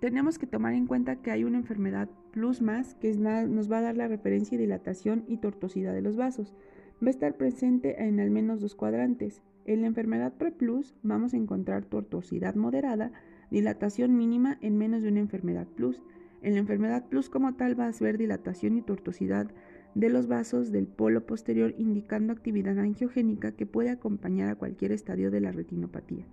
[0.00, 3.82] tenemos que tomar en cuenta que hay una enfermedad plus más que nos va a
[3.82, 6.56] dar la referencia de dilatación y tortuosidad de los vasos.
[7.00, 9.42] Va a estar presente en al menos dos cuadrantes.
[9.64, 13.12] En la enfermedad pre-plus vamos a encontrar tortuosidad moderada,
[13.52, 16.02] dilatación mínima en menos de una enfermedad plus
[16.42, 19.50] en la enfermedad plus como tal va a haber dilatación y tortuosidad
[19.94, 25.30] de los vasos del polo posterior indicando actividad angiogénica que puede acompañar a cualquier estadio
[25.30, 26.26] de la retinopatía.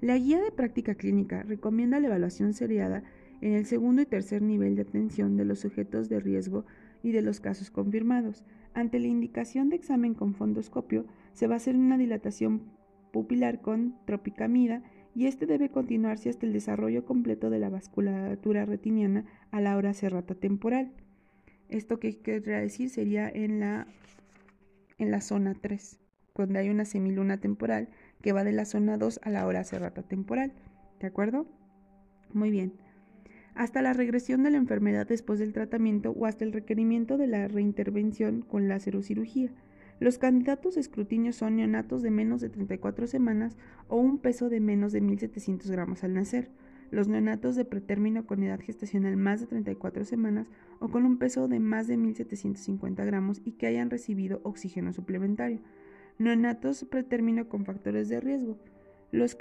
[0.00, 3.02] La guía de práctica clínica recomienda la evaluación seriada
[3.40, 6.64] en el segundo y tercer nivel de atención de los sujetos de riesgo
[7.02, 8.44] y de los casos confirmados.
[8.74, 12.62] Ante la indicación de examen con fondoscopio, se va a hacer una dilatación
[13.10, 14.82] pupilar con tropicamida
[15.16, 19.94] y este debe continuarse hasta el desarrollo completo de la vasculatura retiniana a la hora
[19.94, 20.92] serrata temporal.
[21.70, 23.86] Esto que querría decir sería en la,
[24.98, 25.98] en la zona 3,
[26.34, 27.88] donde hay una semiluna temporal
[28.20, 30.52] que va de la zona 2 a la hora serrata temporal.
[31.00, 31.46] ¿De acuerdo?
[32.34, 32.74] Muy bien.
[33.54, 37.48] Hasta la regresión de la enfermedad después del tratamiento o hasta el requerimiento de la
[37.48, 39.50] reintervención con la cirugía.
[39.98, 43.56] Los candidatos a escrutinio son neonatos de menos de 34 semanas
[43.88, 46.50] o un peso de menos de 1.700 gramos al nacer.
[46.90, 50.48] Los neonatos de pretérmino con edad gestacional más de 34 semanas
[50.80, 55.60] o con un peso de más de 1.750 gramos y que hayan recibido oxígeno suplementario.
[56.18, 58.58] Neonatos pretérmino con factores de riesgo.
[59.12, 59.38] Los,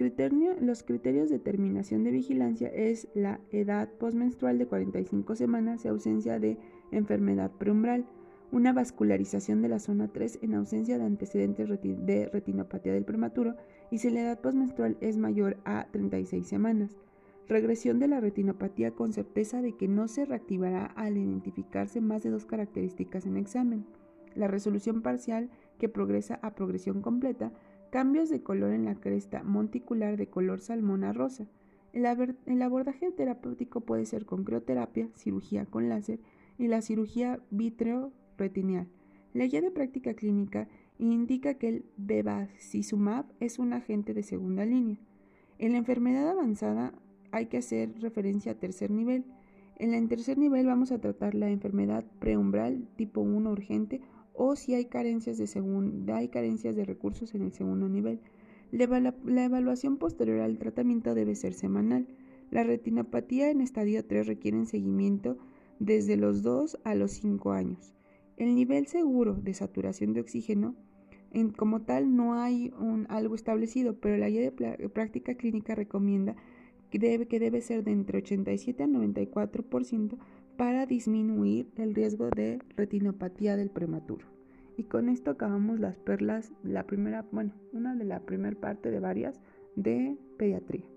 [0.61, 6.39] los, criterios de terminación de vigilancia es la edad postmenstrual de 45 semanas y ausencia
[6.39, 6.57] de
[6.91, 8.05] enfermedad preumbral
[8.51, 13.55] una vascularización de la zona 3 en ausencia de antecedentes de retinopatía del prematuro
[13.91, 16.97] y si la edad postmenstrual es mayor a 36 semanas.
[17.47, 22.31] Regresión de la retinopatía con certeza de que no se reactivará al identificarse más de
[22.31, 23.85] dos características en examen.
[24.33, 27.51] La resolución parcial que progresa a progresión completa,
[27.91, 31.45] cambios de color en la cresta monticular de color salmón a rosa.
[31.93, 32.05] El,
[32.45, 36.19] el abordaje terapéutico puede ser con crioterapia, cirugía con láser
[36.57, 38.87] y la cirugía vitreo retinial.
[39.33, 40.67] La guía de práctica clínica
[40.97, 44.97] indica que el bevacizumab es un agente de segunda línea.
[45.59, 46.93] En la enfermedad avanzada
[47.31, 49.25] hay que hacer referencia a tercer nivel.
[49.77, 54.01] En el tercer nivel vamos a tratar la enfermedad preumbral tipo 1 urgente
[54.33, 58.19] o si hay carencias de, hay carencias de recursos en el segundo nivel.
[58.71, 62.07] La, evaluación posterior al tratamiento debe ser semanal.
[62.51, 65.37] La retinopatía en estadio 3 requiere seguimiento
[65.79, 67.93] desde los 2 a los 5 años.
[68.37, 70.75] El nivel seguro de saturación de oxígeno,
[71.31, 72.73] en, como tal, no hay
[73.09, 76.35] algo establecido, pero la guía de práctica clínica recomienda
[76.89, 80.17] que debe, que debe ser de entre 87 a 94%
[80.57, 84.25] para disminuir el riesgo de retinopatía del prematuro.
[84.77, 88.99] Y con esto acabamos las perlas, la primera, bueno, una de la primera parte de
[88.99, 89.39] varias
[89.75, 90.94] de pediatría.